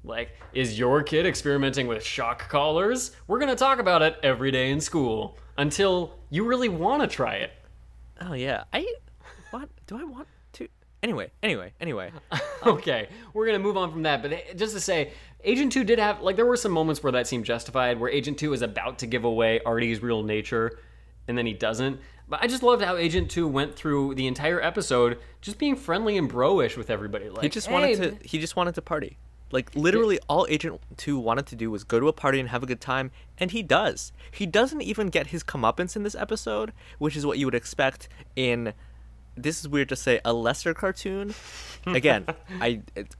[0.03, 3.11] Like, is your kid experimenting with shock collars?
[3.27, 7.07] We're going to talk about it every day in school until you really want to
[7.07, 7.51] try it.
[8.19, 8.91] Oh yeah, I
[9.51, 10.67] what do I want to?
[11.03, 12.11] Anyway, anyway, anyway.
[12.65, 14.23] okay, we're gonna move on from that.
[14.23, 15.11] But just to say,
[15.43, 18.37] Agent Two did have like there were some moments where that seemed justified, where Agent
[18.37, 20.79] Two is about to give away Arty's real nature,
[21.27, 21.99] and then he doesn't.
[22.29, 26.17] But I just loved how Agent Two went through the entire episode just being friendly
[26.17, 27.29] and bro-ish with everybody.
[27.29, 28.27] Like He just "Hey, wanted to.
[28.27, 29.17] He just wanted to party.
[29.51, 32.63] Like literally, all Agent Two wanted to do was go to a party and have
[32.63, 34.11] a good time, and he does.
[34.31, 38.07] He doesn't even get his comeuppance in this episode, which is what you would expect
[38.35, 38.73] in.
[39.35, 41.35] This is weird to say a lesser cartoon.
[41.85, 42.25] Again,
[42.61, 42.81] I.
[42.95, 43.15] It,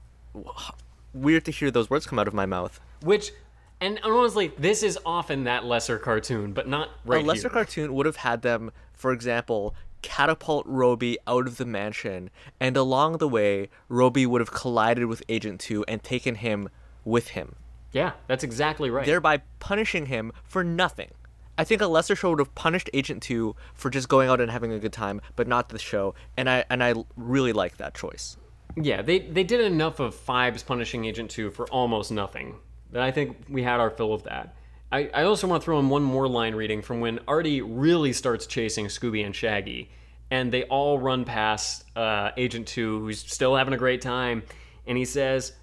[1.14, 2.80] weird to hear those words come out of my mouth.
[3.02, 3.32] Which,
[3.80, 7.50] and honestly, this is often that lesser cartoon, but not right a lesser here.
[7.50, 13.18] cartoon would have had them, for example, catapult Roby out of the mansion, and along
[13.18, 16.68] the way, Roby would have collided with Agent 2 and taken him
[17.04, 17.56] with him,
[17.94, 19.06] yeah, that's exactly right.
[19.06, 21.10] thereby punishing him for nothing.
[21.56, 24.50] I think a lesser show would have punished Agent 2 for just going out and
[24.50, 27.94] having a good time, but not the show, and I and I really like that
[27.94, 28.36] choice.
[28.76, 32.56] Yeah, they they did enough of Phibes punishing Agent 2 for almost nothing.
[32.90, 34.56] That I think we had our fill of that.
[34.92, 38.12] I, I also want to throw in one more line reading from when Arty really
[38.12, 39.90] starts chasing Scooby and Shaggy,
[40.30, 44.44] and they all run past uh, Agent 2, who's still having a great time,
[44.86, 45.54] and he says,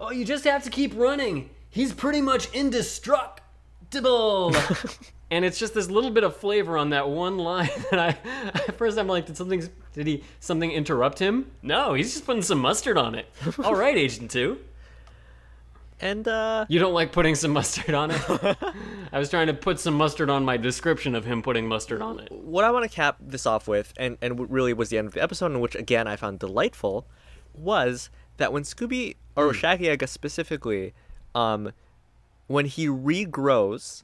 [0.00, 1.50] Oh, you just have to keep running.
[1.70, 4.52] He's pretty much indestructible.
[5.30, 8.08] and it's just this little bit of flavor on that one line that I
[8.54, 11.50] at first I'm like, did something did he something interrupt him?
[11.62, 13.28] No, he's just putting some mustard on it.
[13.64, 14.58] All right, Agent Two.
[16.00, 18.20] And uh, You don't like putting some mustard on it?
[19.12, 22.18] I was trying to put some mustard on my description of him putting mustard on
[22.18, 22.30] it.
[22.32, 25.14] what I want to cap this off with, and and really was the end of
[25.14, 27.06] the episode, and which again I found delightful,
[27.54, 30.92] was that when Scooby or Shaggy, I guess specifically,
[31.34, 31.72] um,
[32.46, 34.03] when he regrows,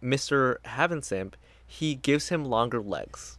[0.00, 1.34] Mister Havensimp,
[1.66, 3.38] he gives him longer legs.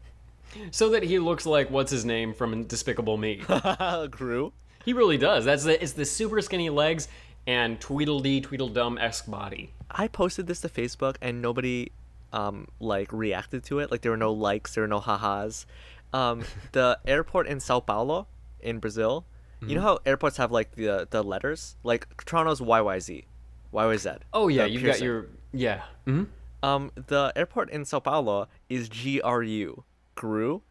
[0.71, 3.43] So that he looks like what's his name from Despicable Me.
[4.09, 4.51] Gru.
[4.83, 5.45] he really does.
[5.45, 7.07] That's the, it's the super skinny legs
[7.45, 9.73] and Tweedledee Tweedledum esque body.
[9.91, 11.91] I posted this to Facebook and nobody
[12.31, 13.91] um like reacted to it.
[13.91, 15.65] Like there were no likes, there were no ha-has.
[16.13, 18.27] Um the airport in Sao Paulo
[18.61, 19.25] in Brazil,
[19.61, 21.75] you know how airports have like the the letters?
[21.83, 23.25] Like Toronto's YYZ.
[23.73, 24.19] YYZ.
[24.33, 25.81] Oh yeah, you've got your yeah.
[26.05, 26.23] hmm
[26.63, 29.83] um the airport in Sao Paulo is GRU.
[30.15, 30.61] Gru.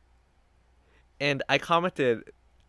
[1.20, 2.24] And I commented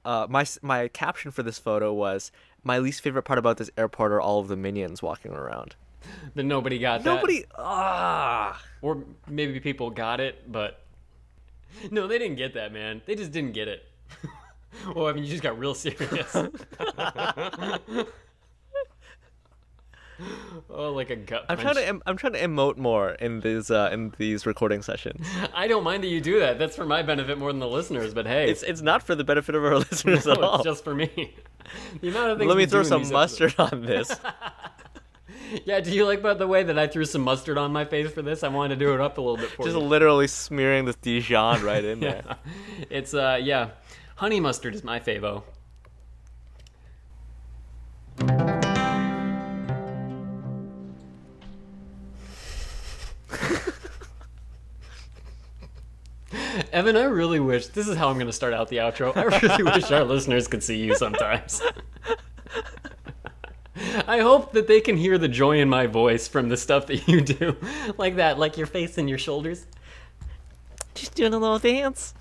[0.05, 2.32] uh my my caption for this photo was
[2.63, 5.76] my least favorite part about this airport are all of the minions walking around.
[6.34, 7.15] But nobody got that.
[7.15, 10.86] Nobody ah Or maybe people got it, but
[11.91, 13.01] no, they didn't get that, man.
[13.05, 13.86] They just didn't get it.
[14.95, 16.36] well, I mean, you just got real serious.
[20.70, 21.45] oh, like a gut.
[21.49, 24.82] I'm trying to em- I'm trying to emote more in these uh, in these recording
[24.82, 25.28] sessions.
[25.53, 26.59] I don't mind that you do that.
[26.59, 28.13] That's for my benefit more than the listeners.
[28.13, 30.55] But hey, It's it's not for the benefit of our listeners no, at all.
[30.55, 31.36] it's just for me.
[32.01, 34.11] The amount of things Let me throw some mustard on this.
[35.65, 38.11] Yeah, do you like about the way that I threw some mustard on my face
[38.11, 38.43] for this?
[38.43, 39.82] I wanted to do it up a little bit for Just you.
[39.82, 42.24] literally smearing this Dijon right in there.
[42.89, 43.70] It's uh yeah.
[44.15, 45.43] Honey mustard is my favo.
[56.74, 59.16] Evan, I really wish this is how I'm going to start out the outro.
[59.16, 61.62] I really wish our listeners could see you sometimes.
[64.07, 67.07] I hope that they can hear the joy in my voice from the stuff that
[67.07, 67.55] you do.
[67.97, 69.66] Like that, like your face and your shoulders.
[70.95, 72.14] Just doing a little dance.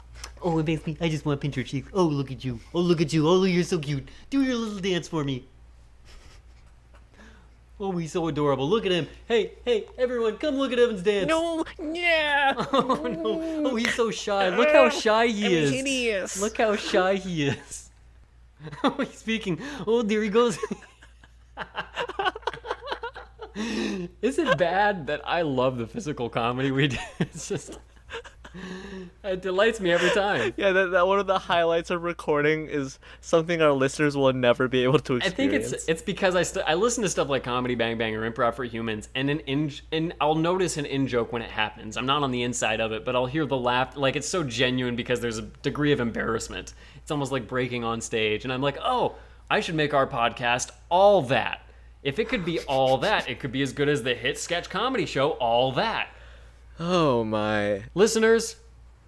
[0.42, 0.96] Oh, it makes me.
[1.00, 1.88] I just want to pinch your cheeks.
[1.92, 2.60] Oh, look at you.
[2.74, 3.28] Oh, look at you.
[3.28, 4.08] Oh, you're so cute.
[4.30, 5.46] Do your little dance for me.
[7.80, 8.68] Oh, he's so adorable.
[8.68, 9.06] Look at him.
[9.28, 11.28] Hey, hey, everyone, come look at Evan's dance.
[11.28, 12.54] No, yeah.
[12.72, 13.70] Oh, no.
[13.70, 14.48] Oh, he's so shy.
[14.48, 15.70] Look how shy he is.
[15.70, 16.40] hideous.
[16.40, 17.84] Look how shy he is.
[18.82, 19.60] Oh, he's speaking.
[19.86, 20.58] Oh, there he goes.
[23.54, 26.96] Is it bad that I love the physical comedy we do?
[27.20, 27.78] It's just
[29.24, 30.54] it delights me every time.
[30.56, 34.66] Yeah, that, that one of the highlights of recording is something our listeners will never
[34.66, 37.44] be able to I think it's it's because I st- I listen to stuff like
[37.44, 41.06] Comedy Bang Bang or Improv for Humans, and an in and I'll notice an in
[41.06, 41.96] joke when it happens.
[41.96, 43.96] I'm not on the inside of it, but I'll hear the laugh.
[43.96, 46.74] Like it's so genuine because there's a degree of embarrassment.
[46.96, 49.16] It's almost like breaking on stage, and I'm like, oh,
[49.50, 51.62] I should make our podcast all that.
[52.02, 54.70] If it could be all that, it could be as good as the hit sketch
[54.70, 56.08] comedy show All That.
[56.80, 57.84] Oh my.
[57.94, 58.56] listeners,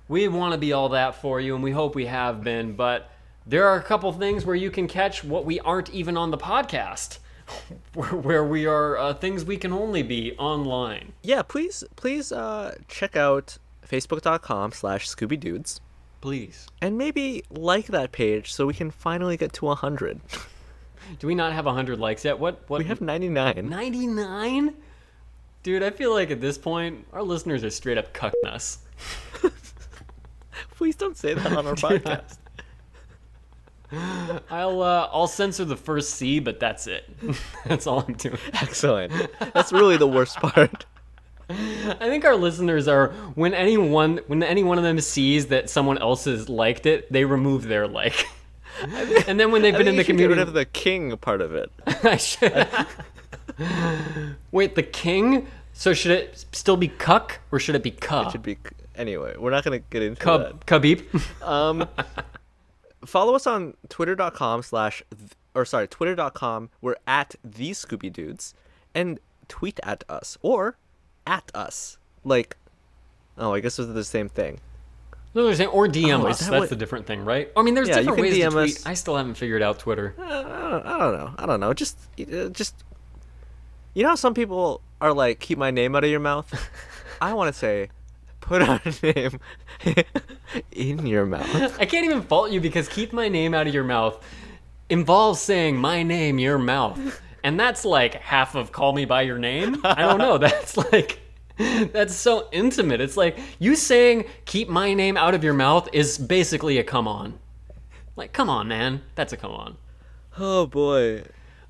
[0.08, 2.74] we want to be all that for you, and we hope we have been.
[2.74, 3.10] But
[3.46, 6.38] there are a couple things where you can catch what we aren't even on the
[6.38, 7.18] podcast,
[7.94, 11.12] where, we are uh, things we can only be online.
[11.22, 15.80] Yeah, please please uh, check out facebook.com slash Scooby Dudes
[16.20, 16.68] Please.
[16.80, 20.20] and maybe like that page so we can finally get to 100.
[21.18, 22.38] Do we not have hundred likes yet?
[22.38, 22.62] What?
[22.68, 22.78] What?
[22.78, 23.68] We have 99.
[23.68, 24.74] ninety nine.
[25.62, 28.78] Dude, I feel like at this point our listeners are straight up cucking us.
[30.76, 32.38] Please don't say that on our podcast.
[34.50, 37.10] I'll uh, I'll censor the first C, but that's it.
[37.66, 38.38] that's all I'm doing.
[38.54, 39.12] Excellent.
[39.52, 40.86] That's really the worst part.
[41.50, 45.98] I think our listeners are when anyone when any one of them sees that someone
[45.98, 48.24] else has liked it, they remove their like.
[49.26, 51.40] and then when they've I been in the community, get rid of the king part
[51.40, 51.70] of it.
[52.04, 52.68] I should.
[54.52, 55.46] Wait, the king?
[55.72, 58.24] So should it still be cuck or should it be cuh?
[58.26, 58.58] It should be
[58.96, 59.34] anyway.
[59.38, 61.10] We're not gonna get into Cub Cubbeep.
[61.12, 61.46] that.
[61.46, 61.88] Um,
[63.06, 65.02] follow us on twitter.com slash
[65.54, 66.70] or sorry twitter.com.
[66.80, 68.54] We're at the Scooby Dudes,
[68.94, 70.76] and tweet at us or
[71.26, 71.98] at us.
[72.24, 72.56] Like,
[73.38, 74.60] oh, I guess those are the same thing.
[75.34, 76.40] No, they're saying or DM Oh, us.
[76.40, 77.50] that That's what- the different thing, right?
[77.56, 78.76] I mean, there's Yeah, different ways to DM tweet.
[78.76, 78.86] us.
[78.86, 80.14] I still haven't figured out Twitter.
[80.18, 81.34] Uh, I don't, I don't know.
[81.38, 81.72] I don't know.
[81.72, 82.74] Just, uh, just.
[83.94, 86.52] You know how some people are like, keep my name out of your mouth.
[87.20, 87.90] I want to say,
[88.40, 89.38] put our name
[90.72, 91.78] in your mouth.
[91.80, 94.22] I can't even fault you because keep my name out of your mouth
[94.88, 97.20] involves saying my name, your mouth.
[97.42, 99.80] And that's like half of call me by your name.
[99.84, 100.36] I don't know.
[100.38, 101.20] That's like
[101.56, 103.00] That's so intimate.
[103.00, 107.08] It's like you saying "keep my name out of your mouth" is basically a come
[107.08, 107.38] on.
[108.16, 109.02] Like, come on, man.
[109.14, 109.76] That's a come on.
[110.38, 111.22] Oh boy.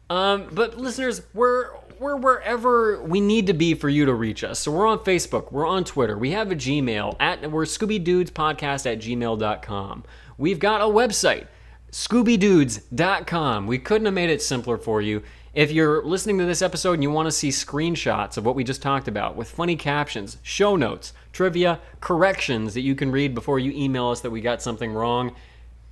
[0.08, 4.60] Um, but listeners, we're we're wherever we need to be for you to reach us.
[4.60, 8.30] So we're on Facebook, we're on Twitter, we have a Gmail at we're Scooby Dudes
[8.30, 10.04] Podcast at gmail.com.
[10.38, 11.48] We've got a website,
[11.92, 13.66] ScoobyDudes.com.
[13.66, 15.22] We couldn't have made it simpler for you.
[15.52, 18.64] If you're listening to this episode and you want to see screenshots of what we
[18.64, 23.58] just talked about with funny captions, show notes, trivia, corrections that you can read before
[23.58, 25.34] you email us that we got something wrong,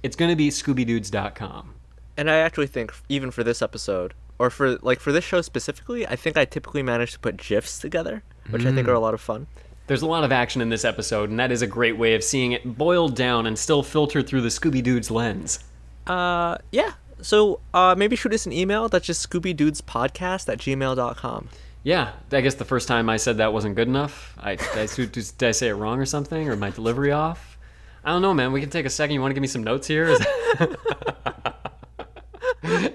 [0.03, 1.75] it's going to be ScoobyDudes.com.
[2.17, 6.07] And I actually think even for this episode, or for like for this show specifically,
[6.07, 9.15] I think I typically manage to put gifs together, which I think are a lot
[9.15, 9.47] of fun.
[9.87, 12.23] There's a lot of action in this episode, and that is a great way of
[12.23, 15.61] seeing it boiled down and still filtered through the Scooby Dude's lens.
[16.07, 16.93] Uh, yeah.
[17.23, 18.89] So uh, maybe shoot us an email.
[18.89, 21.49] That's just ScoobyDudesPodcast at gmail.com.
[21.83, 24.35] Yeah, I guess the first time I said that wasn't good enough.
[24.39, 27.57] I, did, I, did I say it wrong or something, or my delivery off?
[28.05, 28.53] I don't know, man.
[28.53, 29.15] We can take a second.
[29.15, 30.17] You want to give me some notes here?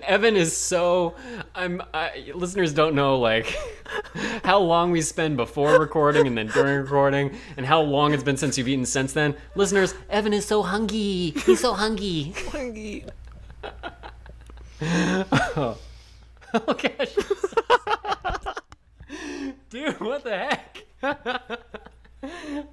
[0.06, 1.16] Evan is so.
[1.56, 1.82] I'm.
[1.94, 3.56] I, listeners don't know like
[4.44, 8.38] how long we spend before recording and then during recording, and how long it's been
[8.38, 9.36] since you've eaten since then.
[9.56, 11.34] Listeners, Evan is so hungry.
[11.46, 12.34] He's so hungry.
[14.84, 15.78] oh
[16.54, 17.16] gosh.
[19.70, 20.84] Dude, what the heck?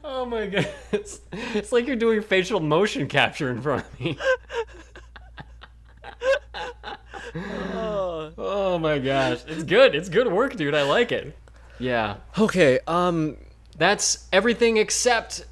[0.05, 1.21] oh my goodness.
[1.33, 4.19] It's like you're doing facial motion capture in front of me.
[8.39, 9.41] Oh my gosh.
[9.47, 9.95] It's good.
[9.95, 10.75] It's good work, dude.
[10.75, 11.37] I like it.
[11.79, 12.17] Yeah.
[12.39, 12.79] Okay.
[12.87, 13.37] Um.
[13.77, 15.47] That's everything except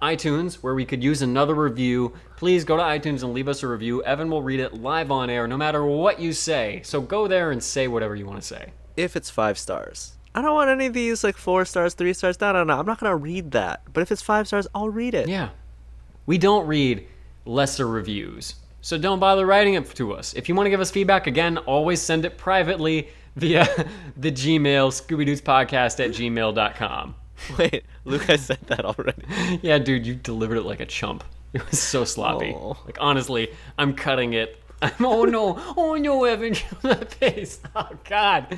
[0.00, 2.14] iTunes, where we could use another review.
[2.36, 4.02] Please go to iTunes and leave us a review.
[4.04, 6.80] Evan will read it live on air, no matter what you say.
[6.84, 8.72] So go there and say whatever you want to say.
[8.96, 12.40] If it's five stars, I don't want any of these like four stars, three stars.
[12.40, 12.78] No, no, no.
[12.78, 13.82] I'm not gonna read that.
[13.92, 15.28] But if it's five stars, I'll read it.
[15.28, 15.50] Yeah.
[16.26, 17.06] We don't read
[17.44, 18.54] lesser reviews.
[18.84, 20.34] So don't bother writing it to us.
[20.34, 23.64] If you want to give us feedback, again, always send it privately via
[24.18, 27.14] the Gmail, Scooby Dudes Podcast at gmail.com.
[27.58, 29.22] Wait, Luke, I said that already.
[29.62, 31.24] Yeah, dude, you delivered it like a chump.
[31.54, 32.52] It was so sloppy.
[32.54, 32.76] Oh.
[32.84, 34.62] Like, honestly, I'm cutting it.
[34.82, 37.60] I'm, oh no, oh no, Evan, that face.
[37.74, 38.48] Oh God.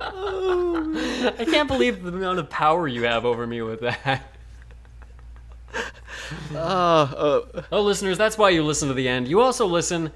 [0.00, 4.37] I can't believe the amount of power you have over me with that.
[6.54, 6.56] Uh,
[7.54, 9.28] uh, Oh, listeners, that's why you listen to the end.
[9.28, 10.12] You also listen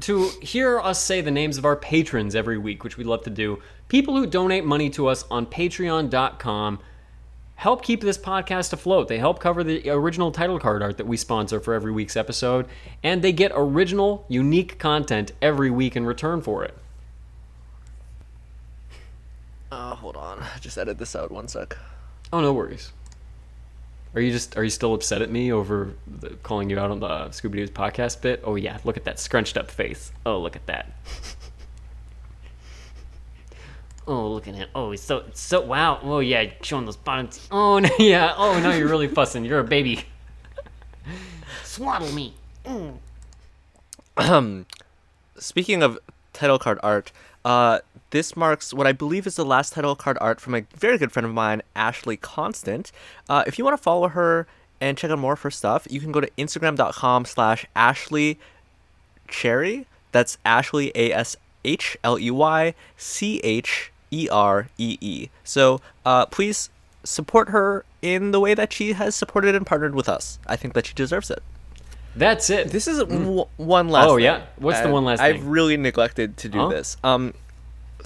[0.00, 3.30] to hear us say the names of our patrons every week, which we love to
[3.30, 3.62] do.
[3.88, 6.80] People who donate money to us on patreon.com
[7.54, 9.08] help keep this podcast afloat.
[9.08, 12.66] They help cover the original title card art that we sponsor for every week's episode,
[13.02, 16.76] and they get original, unique content every week in return for it.
[19.72, 20.44] uh, hold on.
[20.60, 21.76] Just edit this out one sec.
[22.32, 22.92] Oh, no worries.
[24.16, 27.00] Are you just are you still upset at me over the, calling you out on
[27.00, 28.40] the Scooby Doo's podcast bit?
[28.44, 30.10] Oh yeah, look at that scrunched up face.
[30.24, 30.90] Oh look at that.
[34.06, 34.70] oh look at it.
[34.74, 36.00] Oh it's so so wow.
[36.02, 37.46] Oh yeah, showing those bottoms.
[37.50, 38.32] Oh no, yeah.
[38.38, 39.44] Oh no, you're really fussing.
[39.44, 40.06] You're a baby.
[41.62, 42.32] Swaddle me.
[45.38, 45.98] Speaking of
[46.32, 47.12] title card art,
[47.44, 47.80] uh,
[48.10, 51.12] this marks what I believe is the last title card art from a very good
[51.12, 52.92] friend of mine, Ashley Constant.
[53.28, 54.46] Uh, if you want to follow her
[54.80, 58.38] and check out more of her stuff, you can go to instagram.com slash Ashley
[59.28, 59.86] Cheree.
[60.12, 65.28] That's Ashley, A S H L E Y C H E R E E.
[65.44, 66.70] So uh, please
[67.04, 70.38] support her in the way that she has supported and partnered with us.
[70.46, 71.42] I think that she deserves it.
[72.14, 72.70] That's it.
[72.70, 74.08] This is w- one last.
[74.08, 74.24] Oh, thing.
[74.24, 74.46] yeah?
[74.56, 75.48] What's the Uh, one last I've thing?
[75.50, 76.68] really neglected to do Huh?
[76.68, 76.96] this.
[77.04, 77.34] Um,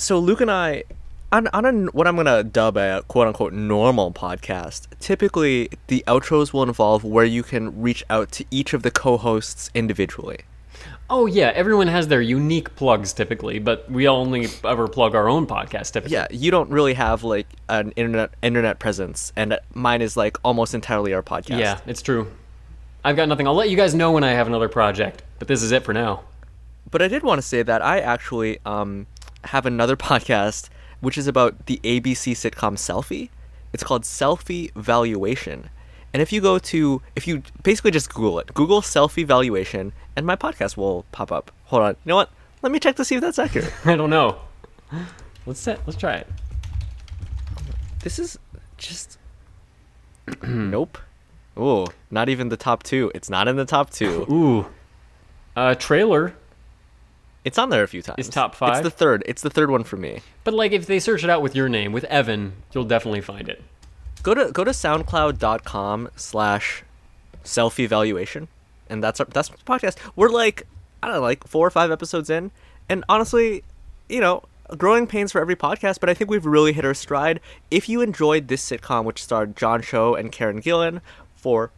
[0.00, 0.84] so Luke and I,
[1.32, 4.86] on on a, what I'm gonna dub a quote unquote normal podcast.
[4.98, 9.70] Typically, the outros will involve where you can reach out to each of the co-hosts
[9.74, 10.40] individually.
[11.08, 15.46] oh yeah, everyone has their unique plugs typically, but we only ever plug our own
[15.46, 16.14] podcast typically.
[16.14, 20.74] Yeah, you don't really have like an internet internet presence, and mine is like almost
[20.74, 21.58] entirely our podcast.
[21.60, 22.30] Yeah, it's true.
[23.04, 23.46] I've got nothing.
[23.46, 25.92] I'll let you guys know when I have another project, but this is it for
[25.94, 26.22] now.
[26.90, 29.06] But I did want to say that I actually um,
[29.44, 30.68] have another podcast
[31.00, 33.30] which is about the ABC sitcom Selfie.
[33.72, 35.70] It's called Selfie Valuation.
[36.12, 40.26] And if you go to, if you basically just Google it, Google Selfie Valuation, and
[40.26, 41.52] my podcast will pop up.
[41.66, 41.90] Hold on.
[42.04, 42.30] You know what?
[42.62, 43.72] Let me check to see if that's accurate.
[43.84, 44.40] I don't know.
[45.46, 46.26] Let's set, let's try it.
[48.02, 48.38] this is
[48.76, 49.18] just.
[50.46, 50.98] nope.
[51.56, 53.10] Oh, not even the top two.
[53.14, 54.26] It's not in the top two.
[54.30, 54.66] Ooh,
[55.56, 56.34] uh, trailer.
[57.44, 58.16] It's on there a few times.
[58.18, 58.76] It's top five.
[58.76, 59.22] It's the third.
[59.26, 60.20] It's the third one for me.
[60.44, 63.48] But like, if they search it out with your name, with Evan, you'll definitely find
[63.48, 63.62] it.
[64.22, 66.84] Go to go to soundcloud.com slash
[67.42, 68.48] self evaluation.
[68.88, 69.96] And that's our that's the podcast.
[70.16, 70.66] We're like
[71.02, 72.50] I don't know, like four or five episodes in.
[72.88, 73.64] And honestly,
[74.08, 74.42] you know,
[74.76, 77.40] growing pains for every podcast, but I think we've really hit our stride.
[77.70, 81.00] If you enjoyed this sitcom, which starred John Cho and Karen Gillan
[81.36, 81.70] for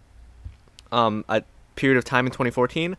[0.91, 1.43] um, a
[1.77, 2.97] period of time in 2014,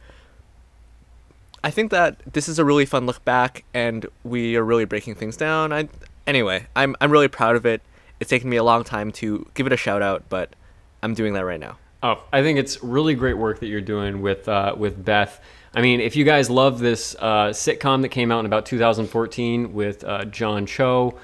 [1.64, 5.16] I think that this is a really fun look back, and we are really breaking
[5.16, 5.72] things down.
[5.72, 5.88] I,
[6.28, 7.82] anyway, I'm I'm really proud of it.
[8.20, 10.56] It's taken me a long time to give it a shout out, but
[11.02, 11.78] I'm doing that right now.
[12.02, 15.40] Oh, I think it's really great work that you're doing with uh, with Beth.
[15.74, 19.74] I mean, if you guys love this uh, sitcom that came out in about 2014
[19.74, 21.18] with uh, John Cho,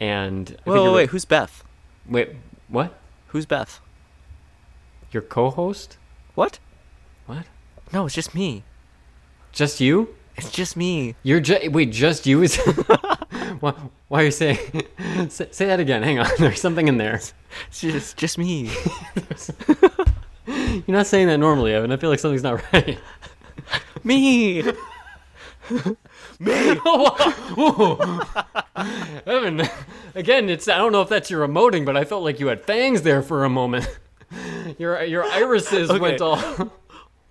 [0.00, 1.62] and I think Wait, wait, wait, who's Beth?
[2.08, 2.30] wait,
[2.68, 2.94] what?
[3.28, 3.78] Who's Beth?
[5.12, 5.98] Your co-host?
[6.34, 6.58] What?
[7.26, 7.44] What?
[7.92, 8.64] No, it's just me.
[9.52, 10.08] Just you?
[10.36, 11.14] It's just me.
[11.22, 12.56] You're just wait, just you is.
[13.60, 13.74] why,
[14.08, 14.58] why are you saying?
[15.28, 16.02] say, say that again.
[16.02, 16.26] Hang on.
[16.38, 17.16] There's something in there.
[17.68, 18.70] It's just just me.
[20.46, 21.92] You're not saying that normally, Evan.
[21.92, 22.98] I feel like something's not right.
[24.02, 24.62] me.
[26.40, 26.80] me.
[29.26, 29.68] Evan,
[30.14, 32.64] again, it's I don't know if that's your emoting, but I felt like you had
[32.64, 33.86] fangs there for a moment.
[34.78, 36.00] Your your irises Okay.
[36.00, 36.38] went all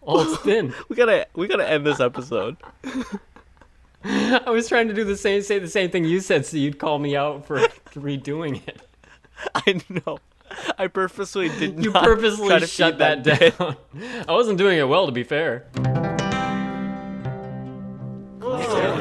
[0.04, 0.74] Oh, it's thin.
[0.90, 2.58] we gotta we gotta end this episode.
[4.04, 6.80] I was trying to do the same say the same thing you said so you'd
[6.80, 7.60] call me out for
[7.94, 8.82] redoing it.
[9.56, 10.20] I know.
[10.78, 11.84] I purposely didn't.
[11.84, 13.78] you purposely shut that, that down.
[14.28, 15.68] I wasn't doing it well to be fair.
[18.44, 19.01] Oh.